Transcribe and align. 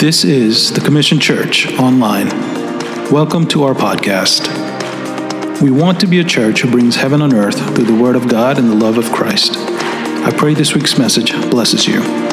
This 0.00 0.24
is 0.24 0.72
the 0.72 0.80
Commission 0.80 1.20
Church 1.20 1.72
Online. 1.74 2.28
Welcome 3.12 3.46
to 3.48 3.62
our 3.62 3.74
podcast. 3.74 4.50
We 5.62 5.70
want 5.70 6.00
to 6.00 6.08
be 6.08 6.18
a 6.18 6.24
church 6.24 6.60
who 6.60 6.70
brings 6.70 6.96
heaven 6.96 7.22
on 7.22 7.32
earth 7.32 7.58
through 7.74 7.84
the 7.84 8.02
Word 8.02 8.16
of 8.16 8.28
God 8.28 8.58
and 8.58 8.68
the 8.68 8.74
love 8.74 8.98
of 8.98 9.10
Christ. 9.12 9.56
I 9.56 10.32
pray 10.36 10.52
this 10.52 10.74
week's 10.74 10.98
message 10.98 11.32
blesses 11.48 11.86
you. 11.86 12.23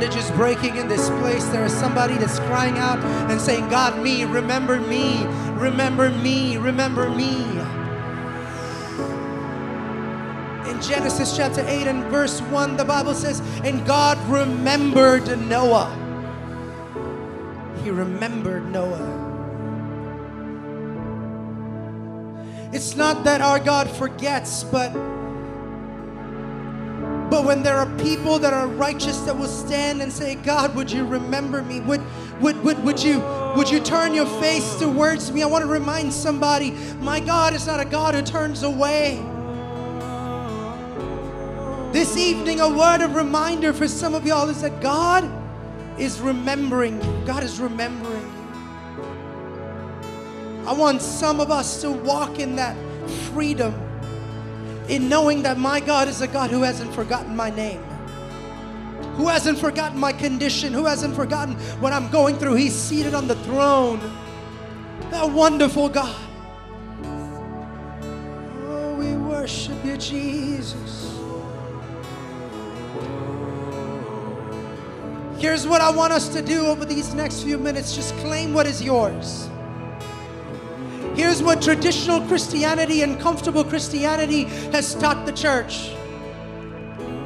Sense 0.00 0.14
bondages 0.14 0.36
breaking 0.36 0.76
in 0.76 0.88
this 0.88 1.08
place. 1.20 1.44
There 1.46 1.64
is 1.64 1.72
somebody 1.72 2.14
that's 2.14 2.38
crying 2.40 2.78
out 2.78 2.98
and 3.30 3.40
saying, 3.40 3.68
God, 3.68 4.02
me, 4.02 4.24
remember 4.24 4.80
me, 4.80 5.24
remember 5.54 6.10
me, 6.10 6.56
remember 6.56 7.10
me. 7.10 7.34
In 10.70 10.80
Genesis 10.80 11.36
chapter 11.36 11.62
8 11.66 11.86
and 11.86 12.04
verse 12.04 12.40
1, 12.42 12.76
the 12.76 12.84
Bible 12.84 13.14
says, 13.14 13.40
And 13.64 13.84
God 13.86 14.18
remembered 14.28 15.26
Noah. 15.48 15.96
He 17.82 17.90
remembered 17.90 18.70
Noah. 18.70 19.28
It's 22.72 22.94
not 22.94 23.24
that 23.24 23.40
our 23.40 23.58
God 23.58 23.90
forgets, 23.90 24.62
but 24.62 24.92
but 27.30 27.44
when 27.44 27.62
there 27.62 27.76
are 27.76 27.86
people 27.98 28.38
that 28.40 28.52
are 28.52 28.66
righteous 28.66 29.20
that 29.20 29.38
will 29.38 29.46
stand 29.46 30.02
and 30.02 30.12
say, 30.12 30.34
God, 30.34 30.74
would 30.74 30.90
you 30.90 31.06
remember 31.06 31.62
me? 31.62 31.80
Would 31.80 32.02
would 32.40 32.62
would, 32.64 32.82
would 32.84 33.02
you 33.02 33.20
would 33.56 33.70
you 33.70 33.80
turn 33.80 34.14
your 34.14 34.26
face 34.40 34.78
towards 34.78 35.30
me? 35.32 35.42
I 35.42 35.46
want 35.46 35.62
to 35.62 35.70
remind 35.70 36.12
somebody, 36.12 36.72
my 37.00 37.20
God 37.20 37.54
is 37.54 37.66
not 37.66 37.80
a 37.80 37.84
God 37.84 38.14
who 38.14 38.22
turns 38.22 38.62
away. 38.62 39.24
This 41.92 42.16
evening, 42.16 42.60
a 42.60 42.68
word 42.68 43.00
of 43.00 43.14
reminder 43.16 43.72
for 43.72 43.88
some 43.88 44.14
of 44.14 44.24
y'all 44.26 44.48
is 44.48 44.62
that 44.62 44.80
God 44.80 45.28
is 45.98 46.20
remembering 46.20 47.02
you. 47.02 47.22
God 47.26 47.42
is 47.42 47.58
remembering 47.58 48.22
you. 48.22 48.40
I 50.66 50.72
want 50.72 51.02
some 51.02 51.40
of 51.40 51.50
us 51.50 51.80
to 51.80 51.90
walk 51.90 52.38
in 52.38 52.54
that 52.56 52.76
freedom, 53.32 53.74
in 54.90 55.08
knowing 55.08 55.42
that 55.44 55.56
my 55.56 55.78
God 55.78 56.08
is 56.08 56.20
a 56.20 56.26
God 56.26 56.50
who 56.50 56.62
hasn't 56.62 56.92
forgotten 56.92 57.36
my 57.36 57.48
name, 57.48 57.80
who 59.14 59.28
hasn't 59.28 59.56
forgotten 59.56 59.98
my 59.98 60.12
condition, 60.12 60.72
who 60.72 60.84
hasn't 60.84 61.14
forgotten 61.14 61.54
what 61.80 61.92
I'm 61.92 62.10
going 62.10 62.36
through. 62.36 62.54
He's 62.54 62.74
seated 62.74 63.14
on 63.14 63.28
the 63.28 63.36
throne. 63.36 64.00
That 65.10 65.30
wonderful 65.30 65.88
God. 65.88 66.20
Oh, 68.64 68.96
we 68.98 69.14
worship 69.14 69.82
you, 69.84 69.96
Jesus. 69.96 71.18
Here's 75.38 75.66
what 75.66 75.80
I 75.80 75.90
want 75.90 76.12
us 76.12 76.28
to 76.30 76.42
do 76.42 76.66
over 76.66 76.84
these 76.84 77.14
next 77.14 77.44
few 77.44 77.58
minutes 77.58 77.94
just 77.94 78.14
claim 78.16 78.52
what 78.52 78.66
is 78.66 78.82
yours. 78.82 79.49
Here's 81.20 81.42
what 81.42 81.60
traditional 81.60 82.22
Christianity 82.22 83.02
and 83.02 83.20
comfortable 83.20 83.62
Christianity 83.62 84.44
has 84.72 84.94
taught 84.94 85.26
the 85.26 85.32
church 85.32 85.90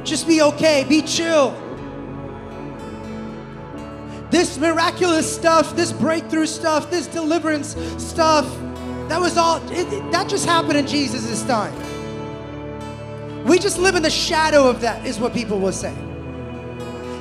just 0.03 0.27
be 0.27 0.41
okay, 0.41 0.83
be 0.83 1.01
chill. 1.01 1.51
This 4.31 4.57
miraculous 4.57 5.33
stuff, 5.33 5.77
this 5.77 5.93
breakthrough 5.93 6.45
stuff, 6.45 6.91
this 6.91 7.07
deliverance 7.07 7.69
stuff, 7.97 8.45
that 9.07 9.21
was 9.21 9.37
all, 9.37 9.65
it, 9.71 9.87
it- 9.93 10.11
that 10.11 10.27
just 10.27 10.45
happened 10.45 10.77
in 10.77 10.87
Jesus' 10.87 11.41
time. 11.43 11.73
We 13.45 13.59
just 13.59 13.77
live 13.77 13.95
in 13.95 14.03
the 14.03 14.09
shadow 14.09 14.67
of 14.67 14.81
that, 14.81 15.05
is 15.05 15.21
what 15.21 15.33
people 15.33 15.57
will 15.57 15.71
say. 15.71 15.95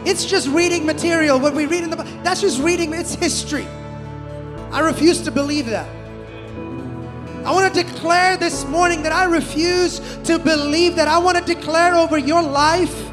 It's 0.05 0.25
just 0.25 0.49
reading 0.49 0.85
material. 0.85 1.39
What 1.39 1.55
we 1.55 1.67
read 1.67 1.85
in 1.85 1.91
the 1.91 2.03
that's 2.25 2.41
just 2.41 2.61
reading, 2.61 2.93
it's 2.95 3.15
history. 3.15 3.69
I 4.73 4.81
refuse 4.81 5.21
to 5.21 5.31
believe 5.31 5.67
that. 5.67 6.04
I 7.45 7.53
want 7.53 7.75
to 7.75 7.83
declare 7.83 8.39
this 8.39 8.65
morning 8.65 9.03
that 9.03 9.13
I 9.13 9.25
refuse 9.25 10.01
to 10.25 10.39
believe 10.39 10.97
that. 10.97 11.09
I 11.09 11.19
want 11.19 11.37
to 11.37 11.45
declare 11.45 11.95
over 11.95 12.17
your 12.17 12.43
life, 12.43 13.11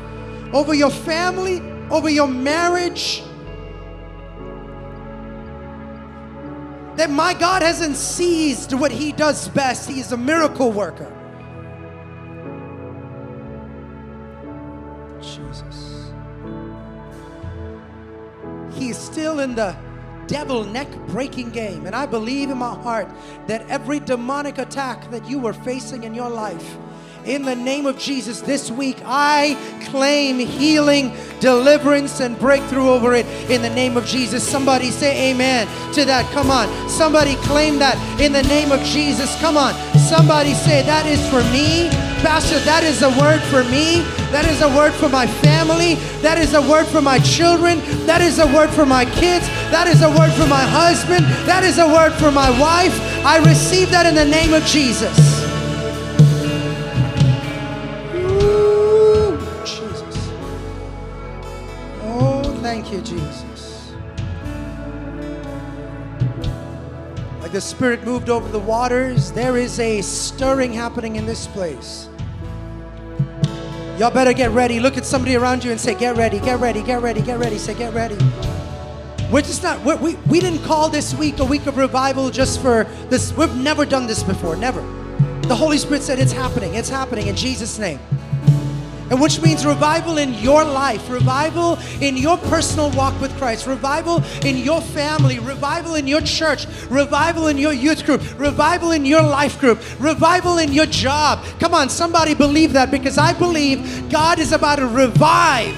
over 0.54 0.74
your 0.74 0.90
family, 0.90 1.60
over 1.90 2.10
your 2.10 2.30
marriage, 2.30 3.24
that 6.96 7.10
my 7.10 7.34
God 7.34 7.62
hasn't 7.62 7.98
seized 7.98 8.72
what 8.72 8.92
He 8.92 9.12
does 9.12 9.50
best. 9.50 9.90
He 9.90 10.00
is 10.00 10.14
a 10.14 10.18
miracle 10.18 10.72
worker. 10.72 11.12
Jesus. 15.20 16.12
He's 18.74 18.98
still 18.98 19.40
in 19.42 19.56
the 19.56 19.76
devil 20.32 20.64
neck 20.64 20.88
breaking 21.08 21.50
game. 21.50 21.86
And 21.86 21.94
I 21.94 22.06
believe 22.06 22.50
in 22.50 22.58
my 22.58 22.74
heart 22.74 23.10
that 23.48 23.68
every 23.70 24.00
demonic 24.00 24.60
attack 24.60 25.12
that 25.12 25.30
you 25.30 25.38
were 25.38 25.52
facing 25.52 26.06
in 26.06 26.16
your 26.16 26.30
life, 26.30 26.78
in 27.26 27.44
the 27.44 27.56
name 27.56 27.86
of 27.86 27.98
Jesus, 27.98 28.42
this 28.42 28.72
week 28.72 28.98
I 29.06 29.58
claim 29.86 30.40
healing, 30.40 31.14
deliverance, 31.40 32.20
and 32.20 32.38
breakthrough 32.40 32.90
over 32.90 33.14
it 33.14 33.26
in 33.50 33.62
the 33.62 33.70
name 33.70 33.98
of 33.98 34.06
Jesus. 34.06 34.48
Somebody 34.48 34.90
say 34.92 35.32
amen 35.32 35.68
to 35.94 36.06
that. 36.06 36.30
Come 36.32 36.50
on. 36.50 36.68
Somebody 36.90 37.36
claim 37.38 37.78
that 37.80 37.98
in 38.20 38.34
the 38.34 38.44
name 38.44 38.72
of 38.72 38.82
Jesus. 38.84 39.36
Come 39.40 39.58
on. 39.58 39.74
Somebody 40.00 40.54
say 40.54 40.82
that 40.84 41.06
is 41.06 41.22
for 41.30 41.44
me. 41.52 41.90
Pastor, 42.22 42.60
that 42.60 42.84
is 42.84 43.02
a 43.02 43.10
word 43.20 43.42
for 43.50 43.64
me. 43.66 44.02
That 44.32 44.46
is 44.46 44.62
a 44.62 44.70
word 44.70 44.94
for 44.94 45.10
my 45.10 45.26
family. 45.26 45.96
That 46.22 46.38
is 46.38 46.54
a 46.54 46.62
word 46.62 46.86
for 46.86 47.02
my 47.02 47.20
children. 47.20 47.80
That 48.06 48.22
is 48.22 48.40
a 48.40 48.46
word 48.48 48.70
for 48.70 48.86
my 48.86 49.06
kids. 49.06 49.48
That 49.70 49.88
is 49.88 50.02
a 50.02 50.10
word 50.10 50.32
for 50.34 50.48
my 50.48 50.62
husband. 50.62 51.26
That 51.46 51.64
is 51.64 51.78
a 51.78 51.88
word 51.88 52.14
for 52.14 52.32
my 52.32 52.50
wife. 52.60 52.94
I 53.26 53.38
receive 53.38 53.90
that 53.92 54.06
in 54.06 54.16
the 54.16 54.26
name 54.26 54.54
of 54.54 54.64
Jesus. 54.66 55.31
Thank 62.82 62.94
you, 62.94 63.02
Jesus. 63.02 63.94
Like 67.42 67.52
the 67.52 67.62
Spirit 67.62 68.04
moved 68.04 68.30
over 68.30 68.50
the 68.50 68.60
waters, 68.60 69.32
there 69.32 69.58
is 69.58 69.80
a 69.80 70.02
stirring 70.02 70.74
happening 70.74 71.16
in 71.16 71.26
this 71.26 71.48
place. 71.48 72.10
Y'all 73.98 74.12
better 74.12 74.34
get 74.34 74.50
ready. 74.52 74.80
Look 74.80 74.98
at 74.98 75.06
somebody 75.06 75.36
around 75.36 75.64
you 75.64 75.72
and 75.72 75.80
say, 75.80 75.94
Get 75.94 76.18
ready, 76.18 76.40
get 76.40 76.60
ready, 76.60 76.82
get 76.82 77.02
ready, 77.02 77.22
get 77.22 77.38
ready. 77.38 77.58
Say, 77.60 77.76
Get 77.76 77.94
ready. 77.94 78.18
We're 79.32 79.42
just 79.42 79.62
not, 79.62 79.84
we're, 79.86 79.98
we, 79.98 80.16
we 80.28 80.40
didn't 80.40 80.64
call 80.64 80.90
this 80.90 81.14
week 81.14 81.40
a 81.40 81.46
week 81.46 81.68
of 81.68 81.78
revival 81.78 82.32
just 82.32 82.62
for 82.62 82.86
this. 83.10 83.32
We've 83.38 83.56
never 83.56 83.86
done 83.86 84.08
this 84.08 84.24
before, 84.24 84.56
never. 84.56 84.82
The 85.44 85.56
Holy 85.56 85.78
Spirit 85.78 86.02
said, 86.02 86.18
It's 86.18 86.32
happening, 86.32 86.74
it's 86.74 86.90
happening 86.90 87.28
in 87.28 87.36
Jesus' 87.36 87.78
name. 87.78 88.00
And 89.12 89.20
which 89.20 89.42
means 89.42 89.66
revival 89.66 90.18
in 90.18 90.34
your 90.36 90.64
life, 90.64 91.10
revival 91.10 91.78
in 92.00 92.16
your 92.16 92.38
personal 92.38 92.90
walk 92.92 93.20
with 93.20 93.36
Christ, 93.38 93.68
revival 93.68 94.24
in 94.46 94.56
your 94.56 94.80
family, 94.80 95.38
revival 95.38 95.96
in 95.96 96.08
your 96.08 96.22
church, 96.22 96.66
revival 96.90 97.48
in 97.48 97.58
your 97.58 97.74
youth 97.74 98.06
group, 98.06 98.22
revival 98.40 98.92
in 98.92 99.04
your 99.04 99.22
life 99.22 99.60
group, 99.60 99.82
revival 100.00 100.60
in 100.60 100.72
your 100.72 100.86
job. 100.86 101.44
Come 101.60 101.74
on, 101.74 101.90
somebody 101.90 102.34
believe 102.34 102.72
that 102.72 102.90
because 102.90 103.18
I 103.18 103.34
believe 103.34 104.10
God 104.10 104.40
is 104.40 104.54
about 104.54 104.78
to 104.78 104.88
revive, 104.88 105.76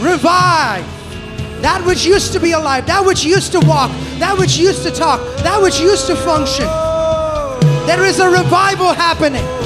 revive 0.00 0.86
that 1.62 1.82
which 1.84 2.06
used 2.06 2.32
to 2.34 2.38
be 2.38 2.52
alive, 2.52 2.86
that 2.86 3.04
which 3.04 3.24
used 3.24 3.50
to 3.52 3.60
walk, 3.66 3.90
that 4.20 4.38
which 4.38 4.56
used 4.56 4.84
to 4.84 4.92
talk, 4.92 5.20
that 5.38 5.60
which 5.60 5.80
used 5.80 6.06
to 6.06 6.14
function. 6.14 6.66
There 7.86 8.04
is 8.04 8.20
a 8.20 8.30
revival 8.30 8.92
happening. 8.92 9.59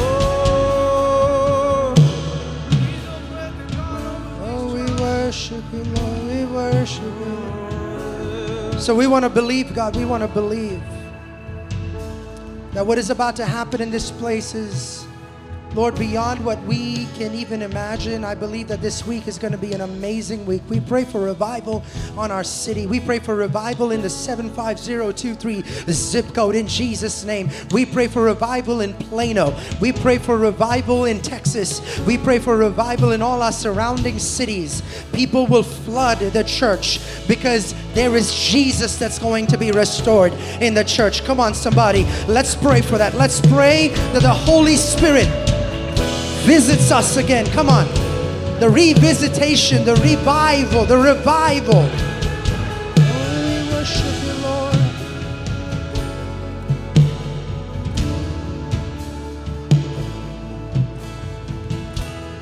Worship 5.34 5.64
you, 5.72 5.82
Lord. 5.82 6.22
We 6.28 6.44
worship 6.44 7.02
you. 7.02 8.78
So 8.78 8.94
we 8.94 9.08
want 9.08 9.24
to 9.24 9.28
believe, 9.28 9.74
God. 9.74 9.96
We 9.96 10.04
want 10.04 10.22
to 10.22 10.28
believe 10.28 10.80
that 12.72 12.86
what 12.86 12.98
is 12.98 13.10
about 13.10 13.34
to 13.36 13.44
happen 13.44 13.82
in 13.82 13.90
this 13.90 14.12
place 14.12 14.54
is 14.54 15.03
Lord, 15.74 15.98
beyond 15.98 16.44
what 16.44 16.62
we 16.62 17.06
can 17.16 17.34
even 17.34 17.60
imagine, 17.60 18.24
I 18.24 18.36
believe 18.36 18.68
that 18.68 18.80
this 18.80 19.04
week 19.04 19.26
is 19.26 19.38
going 19.38 19.50
to 19.50 19.58
be 19.58 19.72
an 19.72 19.80
amazing 19.80 20.46
week. 20.46 20.62
We 20.68 20.78
pray 20.78 21.04
for 21.04 21.20
revival 21.20 21.82
on 22.16 22.30
our 22.30 22.44
city. 22.44 22.86
We 22.86 23.00
pray 23.00 23.18
for 23.18 23.34
revival 23.34 23.90
in 23.90 24.00
the 24.00 24.08
75023 24.08 25.64
zip 25.92 26.32
code 26.32 26.54
in 26.54 26.68
Jesus' 26.68 27.24
name. 27.24 27.50
We 27.72 27.84
pray 27.86 28.06
for 28.06 28.22
revival 28.22 28.82
in 28.82 28.94
Plano. 28.94 29.52
We 29.80 29.90
pray 29.90 30.18
for 30.18 30.38
revival 30.38 31.06
in 31.06 31.20
Texas. 31.20 31.80
We 32.06 32.18
pray 32.18 32.38
for 32.38 32.56
revival 32.56 33.10
in 33.10 33.20
all 33.20 33.42
our 33.42 33.50
surrounding 33.50 34.20
cities. 34.20 34.80
People 35.12 35.48
will 35.48 35.64
flood 35.64 36.20
the 36.20 36.44
church 36.44 37.00
because 37.26 37.74
there 37.94 38.16
is 38.16 38.32
Jesus 38.32 38.96
that's 38.96 39.18
going 39.18 39.48
to 39.48 39.58
be 39.58 39.72
restored 39.72 40.32
in 40.60 40.74
the 40.74 40.84
church. 40.84 41.24
Come 41.24 41.40
on, 41.40 41.52
somebody. 41.52 42.04
Let's 42.28 42.54
pray 42.54 42.80
for 42.80 42.96
that. 42.96 43.14
Let's 43.14 43.40
pray 43.40 43.88
that 43.88 44.22
the 44.22 44.32
Holy 44.32 44.76
Spirit 44.76 45.43
visits 46.44 46.92
us 46.92 47.16
again. 47.16 47.46
Come 47.46 47.70
on. 47.70 47.86
The 48.60 48.66
revisitation, 48.66 49.84
the 49.84 49.96
revival, 49.96 50.84
the 50.84 50.98
revival. 50.98 51.88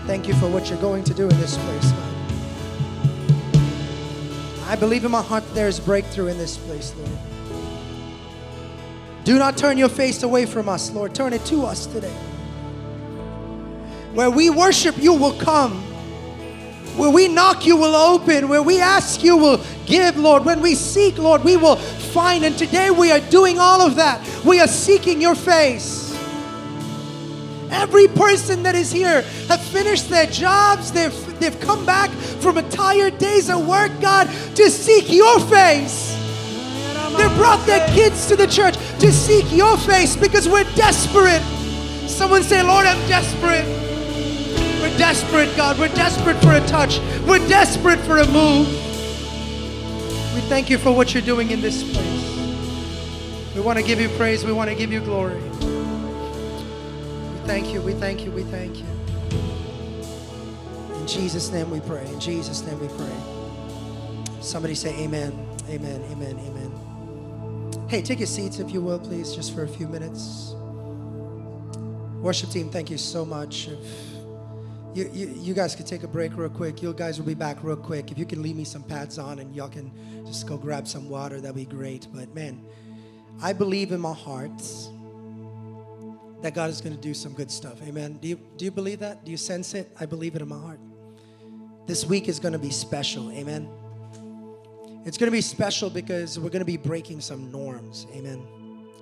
Thank 0.07 0.27
you 0.27 0.35
for 0.35 0.49
what 0.49 0.69
you're 0.69 0.81
going 0.81 1.05
to 1.05 1.15
do 1.15 1.29
in 1.29 1.41
this 1.41 1.57
place, 1.57 1.93
God. 1.93 2.13
I 4.67 4.77
believe 4.77 5.05
in 5.05 5.13
my 5.13 5.23
heart 5.23 5.45
there's 5.55 5.79
breakthrough 5.79 6.27
in 6.27 6.39
this 6.39 6.57
place, 6.59 6.93
Lord. 6.97 7.11
Do 9.25 9.39
not 9.39 9.57
turn 9.57 9.79
your 9.79 9.89
face 9.89 10.25
away 10.25 10.45
from 10.45 10.69
us, 10.69 10.91
Lord. 10.91 11.15
Turn 11.15 11.33
it 11.33 11.45
to 11.47 11.65
us 11.65 11.87
today. 11.87 12.32
Where 14.15 14.31
we 14.31 14.51
worship, 14.51 14.99
you 14.99 15.15
will 15.15 15.33
come. 15.39 15.73
Where 16.97 17.11
we 17.11 17.29
knock, 17.29 17.65
you 17.65 17.77
will 17.77 17.95
open. 17.95 18.49
Where 18.49 18.63
we 18.63 18.79
ask, 18.79 19.25
you 19.25 19.37
will 19.39 19.65
give, 19.87 20.19
Lord. 20.19 20.45
When 20.45 20.61
we 20.61 20.75
seek, 20.75 21.17
Lord, 21.17 21.43
we 21.43 21.57
will 21.57 21.77
find. 21.77 22.45
And 22.45 22.57
today 22.59 22.91
we 22.91 23.11
are 23.11 23.21
doing 23.21 23.59
all 23.59 23.81
of 23.81 23.97
that. 23.97 24.21
We 24.45 24.61
are 24.61 24.69
seeking 24.69 25.23
your 25.23 25.35
face. 25.35 26.03
Every 27.71 28.07
person 28.07 28.63
that 28.65 28.75
is 28.75 28.93
here 28.93 29.23
have 29.49 29.63
finished 29.63 30.11
their 30.11 30.27
jobs. 30.27 30.93
They've, 30.93 31.41
they've 31.41 31.59
come 31.61 31.87
back 31.87 32.11
from 32.11 32.59
a 32.59 32.69
tired 32.69 33.17
days 33.17 33.49
at 33.49 33.59
work, 33.59 33.91
God, 34.03 34.27
to 34.57 34.71
seek 34.71 35.11
your 35.11 35.41
face. 35.41 36.15
They 37.17 37.29
brought 37.37 37.65
their 37.67 37.87
kids 37.89 38.27
to 38.29 38.37
the 38.37 38.47
church 38.47 38.75
to 39.01 39.11
seek 39.11 39.51
your 39.51 39.79
face 39.79 40.17
because 40.17 40.47
we're 40.49 40.71
desperate. 40.75 41.43
Someone 42.09 42.43
say, 42.43 42.63
Lord, 42.63 42.85
I'm 42.87 43.09
desperate. 43.09 43.82
We're 44.93 44.99
desperate, 44.99 45.57
God. 45.57 45.79
We're 45.79 45.89
desperate 45.89 46.37
for 46.43 46.53
a 46.53 46.61
touch. 46.67 47.01
We're 47.27 47.39
desperate 47.49 47.99
for 48.01 48.19
a 48.19 48.27
move. 48.27 48.69
We 50.35 50.43
thank 50.43 50.69
you 50.69 50.77
for 50.77 50.93
what 50.93 51.15
you're 51.15 51.23
doing 51.23 51.51
in 51.51 51.63
this 51.63 51.83
place. 51.83 53.55
We 53.55 53.63
want 53.63 53.79
to 53.79 53.85
give 53.85 54.03
you 54.03 54.11
praise. 54.11 54.45
We 54.45 54.53
want 54.53 54.69
to 54.69 54.77
give 54.77 54.93
you 54.93 55.01
glory. 55.01 55.41
We 55.41 55.51
thank 57.47 57.73
you. 57.73 57.81
We 57.81 57.95
thank 57.95 58.23
you. 58.27 58.33
We 58.33 58.43
thank 58.43 58.77
you. 58.77 58.85
In 60.97 61.07
Jesus' 61.07 61.51
name 61.51 61.71
we 61.71 61.81
pray. 61.81 62.07
In 62.09 62.21
Jesus' 62.21 62.61
name 62.63 62.79
we 62.79 62.89
pray. 62.89 63.17
Somebody 64.43 64.75
say 64.75 64.95
amen. 65.03 65.33
Amen. 65.71 66.03
Amen. 66.11 66.39
Amen. 66.39 67.89
Hey, 67.89 68.03
take 68.03 68.19
your 68.19 68.27
seats 68.27 68.59
if 68.59 68.73
you 68.73 68.83
will, 68.83 68.99
please, 68.99 69.35
just 69.35 69.55
for 69.55 69.63
a 69.63 69.69
few 69.69 69.89
minutes. 69.89 70.55
Worship 72.21 72.51
team, 72.51 72.69
thank 72.69 72.91
you 72.91 72.99
so 72.99 73.25
much. 73.25 73.69
If 73.69 74.12
you, 74.95 75.11
you, 75.13 75.29
you 75.37 75.55
guys 75.55 75.75
could 75.75 75.87
take 75.87 76.03
a 76.03 76.09
break 76.09 76.37
real 76.37 76.51
quick. 76.51 76.83
You 76.83 76.93
guys 76.93 77.19
will 77.19 77.27
be 77.27 77.35
back 77.35 77.63
real 77.63 77.77
quick. 77.77 78.11
If 78.13 78.19
you 78.19 78.27
can 78.27 78.43
leave 78.43 78.57
me 78.57 78.65
some 78.65 78.83
pads 78.83 79.19
on 79.19 79.39
and 79.39 79.55
y'all 79.55 79.69
can 79.69 79.91
just 80.27 80.47
go 80.47 80.57
grab 80.57 80.87
some 80.87 81.09
water, 81.09 81.41
that'd 81.41 81.57
be 81.57 81.65
great. 81.65 82.07
But 82.13 82.35
man, 82.35 82.65
I 83.41 83.53
believe 83.53 83.93
in 83.93 84.01
my 84.01 84.13
heart 84.13 84.63
that 86.43 86.55
God 86.55 86.69
is 86.69 86.81
going 86.81 86.95
to 86.95 87.01
do 87.01 87.15
some 87.15 87.33
good 87.33 87.51
stuff. 87.51 87.81
Amen. 87.83 88.19
Do 88.21 88.29
you, 88.29 88.41
do 88.57 88.65
you 88.65 88.71
believe 88.71 88.99
that? 88.99 89.25
Do 89.25 89.31
you 89.31 89.37
sense 89.37 89.75
it? 89.75 89.91
I 89.99 90.07
believe 90.07 90.37
it 90.37 90.43
in 90.43 90.49
my 90.49 90.59
heart. 90.59 90.81
This 91.87 92.05
week 92.05 92.29
is 92.29 92.39
going 92.39 92.53
to 92.53 92.59
be 92.59 92.71
special. 92.71 93.31
Amen. 93.33 93.69
It's 95.05 95.17
going 95.17 95.29
to 95.29 95.33
be 95.33 95.41
special 95.41 95.89
because 95.89 96.39
we're 96.39 96.51
going 96.51 96.61
to 96.61 96.67
be 96.67 96.77
breaking 96.77 97.21
some 97.21 97.51
norms. 97.51 98.07
Amen. 98.15 98.47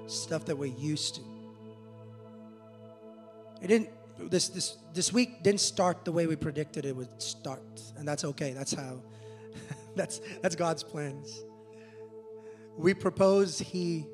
Stuff 0.06 0.44
that 0.46 0.56
we're 0.56 0.75
used 0.75 1.16
to. 1.16 1.20
It 3.62 3.66
didn't 3.66 3.90
this 4.28 4.49
this 4.49 4.76
this 4.94 5.12
week 5.12 5.43
didn't 5.43 5.61
start 5.61 6.05
the 6.05 6.12
way 6.12 6.26
we 6.26 6.37
predicted 6.37 6.84
it 6.84 6.94
would 6.94 7.20
start, 7.20 7.81
and 7.96 8.06
that's 8.06 8.25
okay. 8.25 8.52
That's 8.52 8.72
how 8.72 9.02
that's 9.96 10.20
that's 10.43 10.56
God's 10.56 10.82
plans. 10.82 11.44
We 12.76 12.94
propose, 12.94 13.58
He 13.58 14.06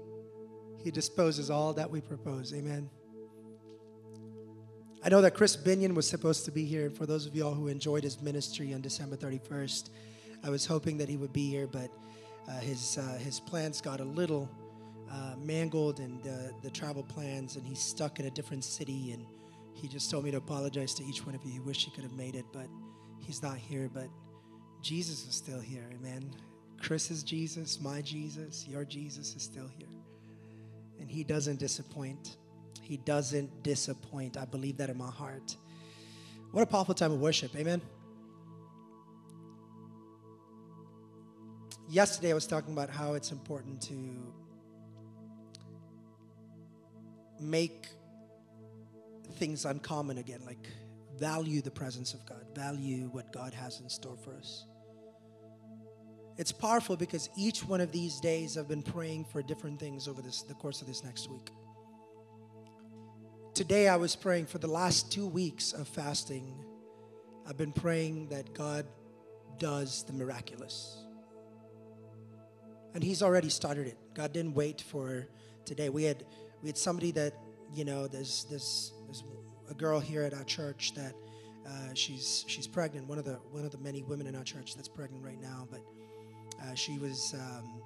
He 0.82 0.90
disposes 0.90 1.50
all 1.50 1.72
that 1.74 1.90
we 1.90 2.00
propose. 2.00 2.52
Amen. 2.54 2.90
I 5.04 5.08
know 5.08 5.20
that 5.20 5.34
Chris 5.34 5.56
Binion 5.56 5.94
was 5.94 6.08
supposed 6.08 6.44
to 6.46 6.50
be 6.50 6.64
here. 6.64 6.90
For 6.90 7.06
those 7.06 7.26
of 7.26 7.36
y'all 7.36 7.54
who 7.54 7.68
enjoyed 7.68 8.02
his 8.02 8.20
ministry 8.20 8.74
on 8.74 8.80
December 8.80 9.16
31st, 9.16 9.90
I 10.42 10.50
was 10.50 10.66
hoping 10.66 10.98
that 10.98 11.08
he 11.08 11.16
would 11.16 11.32
be 11.32 11.48
here, 11.48 11.68
but 11.68 11.90
uh, 12.48 12.58
his 12.58 12.98
uh, 12.98 13.16
his 13.18 13.38
plans 13.38 13.80
got 13.80 14.00
a 14.00 14.04
little 14.04 14.50
uh, 15.10 15.34
mangled 15.38 16.00
and 16.00 16.26
uh, 16.26 16.52
the 16.62 16.70
travel 16.70 17.02
plans, 17.02 17.56
and 17.56 17.64
he's 17.64 17.80
stuck 17.80 18.18
in 18.18 18.26
a 18.26 18.30
different 18.30 18.64
city 18.64 19.12
and 19.12 19.24
he 19.76 19.88
just 19.88 20.10
told 20.10 20.24
me 20.24 20.30
to 20.30 20.38
apologize 20.38 20.94
to 20.94 21.04
each 21.04 21.26
one 21.26 21.34
of 21.34 21.44
you. 21.44 21.52
He 21.52 21.60
wished 21.60 21.84
he 21.84 21.90
could 21.90 22.02
have 22.02 22.14
made 22.14 22.34
it, 22.34 22.46
but 22.50 22.66
he's 23.20 23.42
not 23.42 23.58
here. 23.58 23.90
But 23.92 24.08
Jesus 24.80 25.26
is 25.28 25.34
still 25.34 25.60
here. 25.60 25.84
Amen. 25.92 26.34
Chris's 26.80 27.22
Jesus, 27.22 27.78
my 27.80 28.00
Jesus, 28.00 28.66
your 28.66 28.84
Jesus 28.84 29.36
is 29.36 29.42
still 29.42 29.68
here. 29.78 29.88
And 30.98 31.10
he 31.10 31.24
doesn't 31.24 31.58
disappoint. 31.58 32.38
He 32.80 32.96
doesn't 32.96 33.62
disappoint. 33.62 34.38
I 34.38 34.46
believe 34.46 34.78
that 34.78 34.88
in 34.88 34.96
my 34.96 35.10
heart. 35.10 35.56
What 36.52 36.62
a 36.62 36.66
powerful 36.66 36.94
time 36.94 37.12
of 37.12 37.20
worship. 37.20 37.54
Amen. 37.54 37.82
Yesterday, 41.88 42.30
I 42.30 42.34
was 42.34 42.46
talking 42.46 42.72
about 42.72 42.88
how 42.88 43.12
it's 43.12 43.30
important 43.30 43.82
to 43.82 44.32
make 47.38 47.88
things 49.34 49.64
uncommon 49.64 50.18
again, 50.18 50.40
like 50.46 50.66
value 51.18 51.60
the 51.62 51.70
presence 51.70 52.14
of 52.14 52.24
God, 52.26 52.44
value 52.54 53.08
what 53.12 53.32
God 53.32 53.54
has 53.54 53.80
in 53.80 53.88
store 53.88 54.16
for 54.16 54.34
us. 54.34 54.66
It's 56.38 56.52
powerful 56.52 56.96
because 56.96 57.30
each 57.36 57.64
one 57.64 57.80
of 57.80 57.92
these 57.92 58.20
days 58.20 58.58
I've 58.58 58.68
been 58.68 58.82
praying 58.82 59.24
for 59.24 59.42
different 59.42 59.80
things 59.80 60.06
over 60.06 60.20
this 60.20 60.42
the 60.42 60.54
course 60.54 60.82
of 60.82 60.86
this 60.86 61.02
next 61.02 61.30
week. 61.30 61.50
Today 63.54 63.88
I 63.88 63.96
was 63.96 64.14
praying 64.14 64.46
for 64.46 64.58
the 64.58 64.66
last 64.66 65.10
2 65.10 65.26
weeks 65.26 65.72
of 65.72 65.88
fasting. 65.88 66.62
I've 67.48 67.56
been 67.56 67.72
praying 67.72 68.28
that 68.28 68.52
God 68.52 68.84
does 69.58 70.04
the 70.04 70.12
miraculous. 70.12 70.98
And 72.92 73.02
he's 73.02 73.22
already 73.22 73.48
started 73.48 73.86
it. 73.86 73.96
God 74.14 74.34
didn't 74.34 74.54
wait 74.54 74.82
for 74.82 75.26
today. 75.64 75.88
We 75.88 76.04
had 76.04 76.26
we 76.62 76.68
had 76.68 76.76
somebody 76.78 77.12
that, 77.12 77.34
you 77.74 77.84
know, 77.84 78.06
there's 78.08 78.44
this 78.50 78.92
there's 79.06 79.24
a 79.70 79.74
girl 79.74 80.00
here 80.00 80.22
at 80.22 80.34
our 80.34 80.44
church 80.44 80.94
that 80.94 81.14
uh, 81.66 81.94
she's 81.94 82.44
she's 82.46 82.66
pregnant. 82.66 83.08
One 83.08 83.18
of 83.18 83.24
the 83.24 83.38
one 83.50 83.64
of 83.64 83.70
the 83.70 83.78
many 83.78 84.02
women 84.02 84.26
in 84.26 84.36
our 84.36 84.44
church 84.44 84.74
that's 84.74 84.88
pregnant 84.88 85.24
right 85.24 85.40
now. 85.40 85.66
But 85.70 85.80
uh, 86.62 86.74
she 86.74 86.98
was 86.98 87.34
um, 87.34 87.82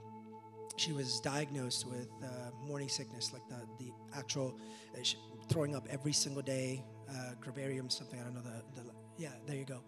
she 0.76 0.92
was 0.92 1.20
diagnosed 1.20 1.86
with 1.86 2.08
uh, 2.22 2.50
morning 2.66 2.88
sickness, 2.88 3.32
like 3.32 3.46
the 3.48 3.66
the 3.78 3.92
actual 4.14 4.58
uh, 4.94 5.02
throwing 5.48 5.74
up 5.74 5.86
every 5.90 6.12
single 6.12 6.42
day, 6.42 6.84
uh, 7.08 7.32
gravarium 7.42 7.90
something. 7.90 8.20
I 8.20 8.24
don't 8.24 8.34
know 8.34 8.42
the, 8.42 8.82
the 8.82 8.90
yeah. 9.16 9.32
There 9.46 9.56
you 9.56 9.64
go, 9.64 9.82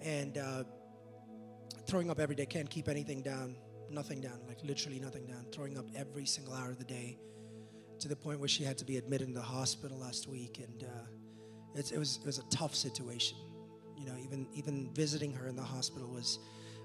and 0.00 0.38
uh, 0.38 0.64
throwing 1.86 2.10
up 2.10 2.18
every 2.18 2.34
day. 2.34 2.46
Can't 2.46 2.68
keep 2.68 2.88
anything 2.88 3.22
down. 3.22 3.56
Nothing 3.90 4.20
down. 4.20 4.40
Like 4.48 4.58
literally 4.64 4.98
nothing 4.98 5.26
down. 5.26 5.46
Throwing 5.52 5.78
up 5.78 5.86
every 5.94 6.26
single 6.26 6.54
hour 6.54 6.70
of 6.70 6.78
the 6.78 6.84
day 6.84 7.18
to 8.00 8.08
the 8.08 8.16
point 8.16 8.38
where 8.40 8.48
she 8.48 8.64
had 8.64 8.76
to 8.78 8.84
be 8.84 8.96
admitted 8.96 9.28
in 9.28 9.34
the 9.34 9.40
hospital 9.40 9.98
last 9.98 10.28
week, 10.28 10.58
and 10.58 10.84
uh, 10.84 11.76
it 11.76 11.98
was 11.98 12.18
it 12.22 12.26
was 12.26 12.38
a 12.38 12.44
tough 12.50 12.74
situation. 12.74 13.38
You 13.96 14.06
know, 14.06 14.14
even 14.24 14.46
even 14.54 14.90
visiting 14.94 15.32
her 15.32 15.48
in 15.48 15.56
the 15.56 15.62
hospital 15.62 16.08
was 16.08 16.38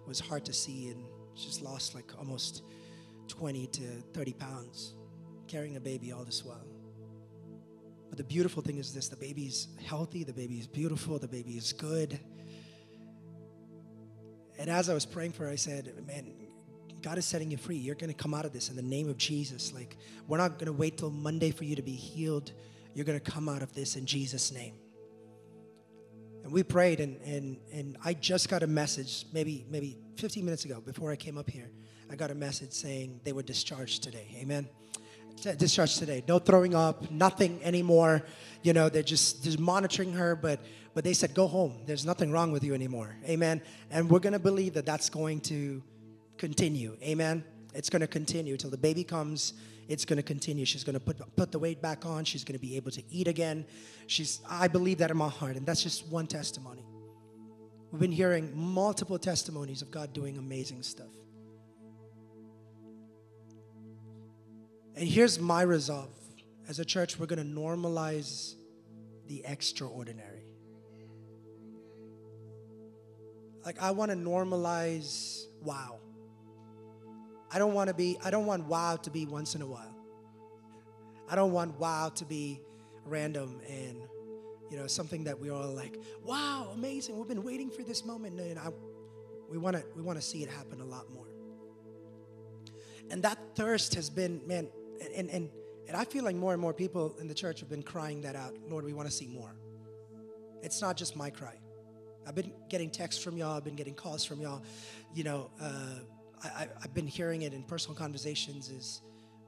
was 0.07 0.19
hard 0.19 0.45
to 0.45 0.53
see, 0.53 0.89
and 0.89 1.03
she's 1.35 1.61
lost 1.61 1.95
like 1.95 2.11
almost 2.17 2.63
20 3.27 3.67
to 3.67 3.81
30 4.13 4.33
pounds, 4.33 4.93
carrying 5.47 5.75
a 5.75 5.79
baby 5.79 6.11
all 6.11 6.23
this 6.23 6.43
while. 6.43 6.67
But 8.09 8.17
the 8.17 8.23
beautiful 8.23 8.61
thing 8.61 8.77
is 8.77 8.93
this: 8.93 9.09
the 9.09 9.15
baby's 9.15 9.67
healthy, 9.85 10.23
the 10.23 10.33
baby 10.33 10.55
is 10.55 10.67
beautiful, 10.67 11.19
the 11.19 11.27
baby 11.27 11.57
is 11.57 11.73
good. 11.73 12.19
And 14.59 14.69
as 14.69 14.89
I 14.89 14.93
was 14.93 15.05
praying 15.05 15.31
for 15.31 15.45
her, 15.45 15.49
I 15.49 15.55
said, 15.55 15.91
"Man, 16.05 16.33
God 17.01 17.17
is 17.17 17.25
setting 17.25 17.49
you 17.49 17.57
free. 17.57 17.77
You're 17.77 17.95
going 17.95 18.13
to 18.13 18.15
come 18.15 18.33
out 18.33 18.45
of 18.45 18.53
this 18.53 18.69
in 18.69 18.75
the 18.75 18.81
name 18.81 19.09
of 19.09 19.17
Jesus. 19.17 19.73
Like, 19.73 19.97
we're 20.27 20.37
not 20.37 20.59
going 20.59 20.67
to 20.67 20.73
wait 20.73 20.97
till 20.97 21.09
Monday 21.09 21.51
for 21.51 21.63
you 21.63 21.75
to 21.75 21.81
be 21.81 21.93
healed. 21.93 22.51
You're 22.93 23.05
going 23.05 23.19
to 23.19 23.31
come 23.31 23.49
out 23.49 23.61
of 23.61 23.73
this 23.73 23.95
in 23.95 24.05
Jesus' 24.05 24.51
name. 24.51 24.75
And 26.43 26.51
we 26.51 26.63
prayed, 26.63 26.99
and, 26.99 27.19
and, 27.21 27.57
and 27.71 27.97
I 28.03 28.13
just 28.13 28.49
got 28.49 28.63
a 28.63 28.67
message, 28.67 29.25
maybe, 29.33 29.65
maybe 29.69 29.97
15 30.17 30.43
minutes 30.43 30.65
ago, 30.65 30.81
before 30.81 31.11
I 31.11 31.15
came 31.15 31.37
up 31.37 31.49
here. 31.49 31.69
I 32.09 32.15
got 32.15 32.29
a 32.29 32.35
message 32.35 32.73
saying 32.73 33.21
they 33.23 33.31
were 33.31 33.43
discharged 33.43 34.03
today. 34.03 34.27
Amen. 34.37 34.67
Discharged 35.57 35.97
today. 35.97 36.23
No 36.27 36.39
throwing 36.39 36.75
up, 36.75 37.09
nothing 37.09 37.63
anymore. 37.63 38.23
You 38.63 38.73
know, 38.73 38.89
they're 38.89 39.01
just, 39.01 39.43
just 39.43 39.59
monitoring 39.59 40.13
her, 40.13 40.35
but, 40.35 40.59
but 40.93 41.03
they 41.03 41.13
said, 41.13 41.33
go 41.33 41.47
home. 41.47 41.79
There's 41.85 42.05
nothing 42.05 42.31
wrong 42.31 42.51
with 42.51 42.63
you 42.63 42.73
anymore. 42.73 43.15
Amen. 43.25 43.61
And 43.89 44.09
we're 44.09 44.19
going 44.19 44.33
to 44.33 44.39
believe 44.39 44.73
that 44.73 44.85
that's 44.85 45.09
going 45.09 45.39
to 45.41 45.81
continue. 46.41 46.97
Amen. 47.03 47.43
It's 47.75 47.87
going 47.87 47.99
to 48.01 48.07
continue 48.07 48.57
till 48.57 48.71
the 48.71 48.77
baby 48.77 49.03
comes. 49.03 49.53
It's 49.87 50.05
going 50.05 50.17
to 50.17 50.23
continue. 50.23 50.65
She's 50.65 50.83
going 50.83 50.95
to 50.95 50.99
put, 50.99 51.17
put 51.35 51.51
the 51.51 51.59
weight 51.59 51.83
back 51.83 52.03
on. 52.03 52.25
She's 52.25 52.43
going 52.43 52.57
to 52.57 52.61
be 52.61 52.75
able 52.77 52.89
to 52.91 53.03
eat 53.11 53.27
again. 53.27 53.63
She's, 54.07 54.41
I 54.49 54.67
believe 54.67 54.97
that 54.97 55.11
in 55.11 55.17
my 55.17 55.29
heart, 55.29 55.55
and 55.55 55.67
that's 55.67 55.83
just 55.83 56.07
one 56.07 56.25
testimony. 56.25 56.83
We've 57.91 58.01
been 58.01 58.11
hearing 58.11 58.51
multiple 58.55 59.19
testimonies 59.19 59.83
of 59.83 59.91
God 59.91 60.13
doing 60.13 60.39
amazing 60.39 60.81
stuff. 60.81 61.13
And 64.95 65.07
here's 65.07 65.39
my 65.39 65.61
resolve 65.61 66.09
as 66.67 66.79
a 66.79 66.85
church, 66.85 67.19
we're 67.19 67.27
going 67.27 67.39
to 67.39 67.61
normalize 67.61 68.55
the 69.27 69.43
extraordinary. 69.45 70.45
Like, 73.63 73.79
I 73.79 73.91
want 73.91 74.09
to 74.09 74.17
normalize 74.17 75.43
wow. 75.61 76.00
I 77.53 77.59
don't 77.59 77.73
want 77.73 77.89
to 77.89 77.93
be, 77.93 78.17
I 78.23 78.31
don't 78.31 78.45
want 78.45 78.65
wow 78.65 78.95
to 78.97 79.09
be 79.09 79.25
once 79.25 79.55
in 79.55 79.61
a 79.61 79.67
while. 79.67 79.95
I 81.29 81.35
don't 81.35 81.51
want 81.51 81.79
wow 81.79 82.09
to 82.15 82.25
be 82.25 82.61
random 83.05 83.61
and, 83.67 83.97
you 84.69 84.77
know, 84.77 84.87
something 84.87 85.25
that 85.25 85.39
we're 85.39 85.53
all 85.53 85.73
like, 85.73 85.97
wow, 86.23 86.71
amazing. 86.73 87.17
We've 87.17 87.27
been 87.27 87.43
waiting 87.43 87.69
for 87.69 87.83
this 87.83 88.05
moment. 88.05 88.39
And 88.39 88.57
I, 88.57 88.69
we 89.49 89.57
want 89.57 89.75
to, 89.75 89.83
we 89.95 90.01
want 90.01 90.19
to 90.19 90.25
see 90.25 90.43
it 90.43 90.49
happen 90.49 90.81
a 90.81 90.85
lot 90.85 91.11
more. 91.11 91.27
And 93.09 93.23
that 93.23 93.37
thirst 93.55 93.95
has 93.95 94.09
been, 94.09 94.41
man, 94.47 94.69
and, 95.15 95.29
and, 95.29 95.49
and 95.87 95.97
I 95.97 96.05
feel 96.05 96.23
like 96.23 96.35
more 96.35 96.53
and 96.53 96.61
more 96.61 96.73
people 96.73 97.17
in 97.19 97.27
the 97.27 97.33
church 97.33 97.59
have 97.59 97.69
been 97.69 97.83
crying 97.83 98.21
that 98.21 98.35
out. 98.35 98.55
Lord, 98.69 98.85
we 98.85 98.93
want 98.93 99.09
to 99.09 99.13
see 99.13 99.27
more. 99.27 99.53
It's 100.61 100.81
not 100.81 100.95
just 100.95 101.17
my 101.17 101.29
cry. 101.29 101.55
I've 102.25 102.35
been 102.35 102.53
getting 102.69 102.89
texts 102.89 103.21
from 103.21 103.35
y'all, 103.35 103.57
I've 103.57 103.63
been 103.63 103.75
getting 103.75 103.95
calls 103.95 104.23
from 104.23 104.39
y'all. 104.39 104.63
You 105.13 105.23
know, 105.23 105.51
uh, 105.59 105.99
I, 106.43 106.67
have 106.81 106.93
been 106.93 107.07
hearing 107.07 107.43
it 107.43 107.53
in 107.53 107.63
personal 107.63 107.95
conversations 107.95 108.69
is 108.69 109.01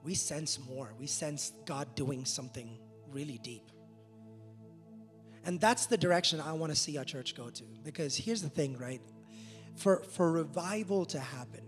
we 0.03 0.13
sense 0.13 0.59
more. 0.59 0.93
We 1.00 1.07
sense 1.07 1.53
God 1.65 1.93
doing 1.95 2.25
something 2.25 2.77
really 3.12 3.39
deep. 3.39 3.69
And 5.45 5.59
that's 5.59 5.88
the 5.88 5.97
direction 5.97 6.39
I 6.39 6.53
want 6.53 6.71
to 6.71 6.77
see 6.77 6.97
our 6.97 7.03
church 7.03 7.35
go 7.35 7.50
to. 7.50 7.63
Because 7.83 8.15
here's 8.15 8.41
the 8.41 8.50
thing, 8.50 8.77
right? 8.77 9.01
For, 9.75 10.03
for 10.03 10.31
revival 10.31 11.05
to 11.05 11.19
happen, 11.19 11.62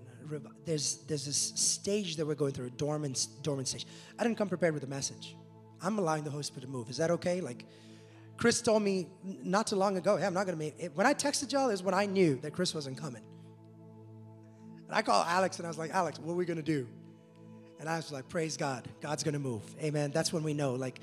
there's, 0.65 0.97
there's 1.07 1.25
this 1.25 1.53
stage 1.55 2.15
that 2.17 2.25
we're 2.25 2.35
going 2.35 2.53
through, 2.53 2.67
a 2.67 2.71
dormant, 2.71 3.27
dormant 3.41 3.67
stage. 3.67 3.85
I 4.17 4.23
didn't 4.23 4.37
come 4.37 4.49
prepared 4.49 4.73
with 4.73 4.83
a 4.83 4.87
message. 4.87 5.35
I'm 5.81 5.99
allowing 5.99 6.23
the 6.23 6.31
Holy 6.31 6.43
Spirit 6.43 6.65
to 6.65 6.67
move. 6.71 6.89
Is 6.89 6.97
that 6.97 7.11
okay? 7.11 7.41
Like, 7.41 7.65
Chris 8.37 8.61
told 8.61 8.81
me 8.81 9.07
not 9.23 9.67
too 9.67 9.75
long 9.75 9.97
ago, 9.97 10.17
hey, 10.17 10.25
I'm 10.25 10.33
not 10.33 10.45
going 10.45 10.57
to 10.57 10.63
make 10.63 10.75
it. 10.77 10.95
When 10.95 11.05
I 11.05 11.13
texted 11.13 11.51
y'all 11.51 11.69
is 11.69 11.83
when 11.83 11.93
I 11.93 12.05
knew 12.05 12.35
that 12.41 12.53
Chris 12.53 12.73
wasn't 12.73 12.97
coming. 12.97 13.23
And 14.87 14.95
I 14.95 15.01
called 15.01 15.25
Alex 15.27 15.57
and 15.57 15.65
I 15.65 15.69
was 15.69 15.77
like, 15.77 15.91
Alex, 15.91 16.19
what 16.19 16.33
are 16.33 16.35
we 16.35 16.45
going 16.45 16.57
to 16.57 16.63
do? 16.63 16.87
And 17.79 17.89
I 17.89 17.97
was 17.97 18.11
like, 18.11 18.29
praise 18.29 18.57
God. 18.57 18.87
God's 19.01 19.23
going 19.23 19.33
to 19.33 19.39
move. 19.39 19.63
Amen. 19.81 20.11
That's 20.11 20.31
when 20.31 20.43
we 20.43 20.53
know. 20.53 20.75
Like, 20.75 20.99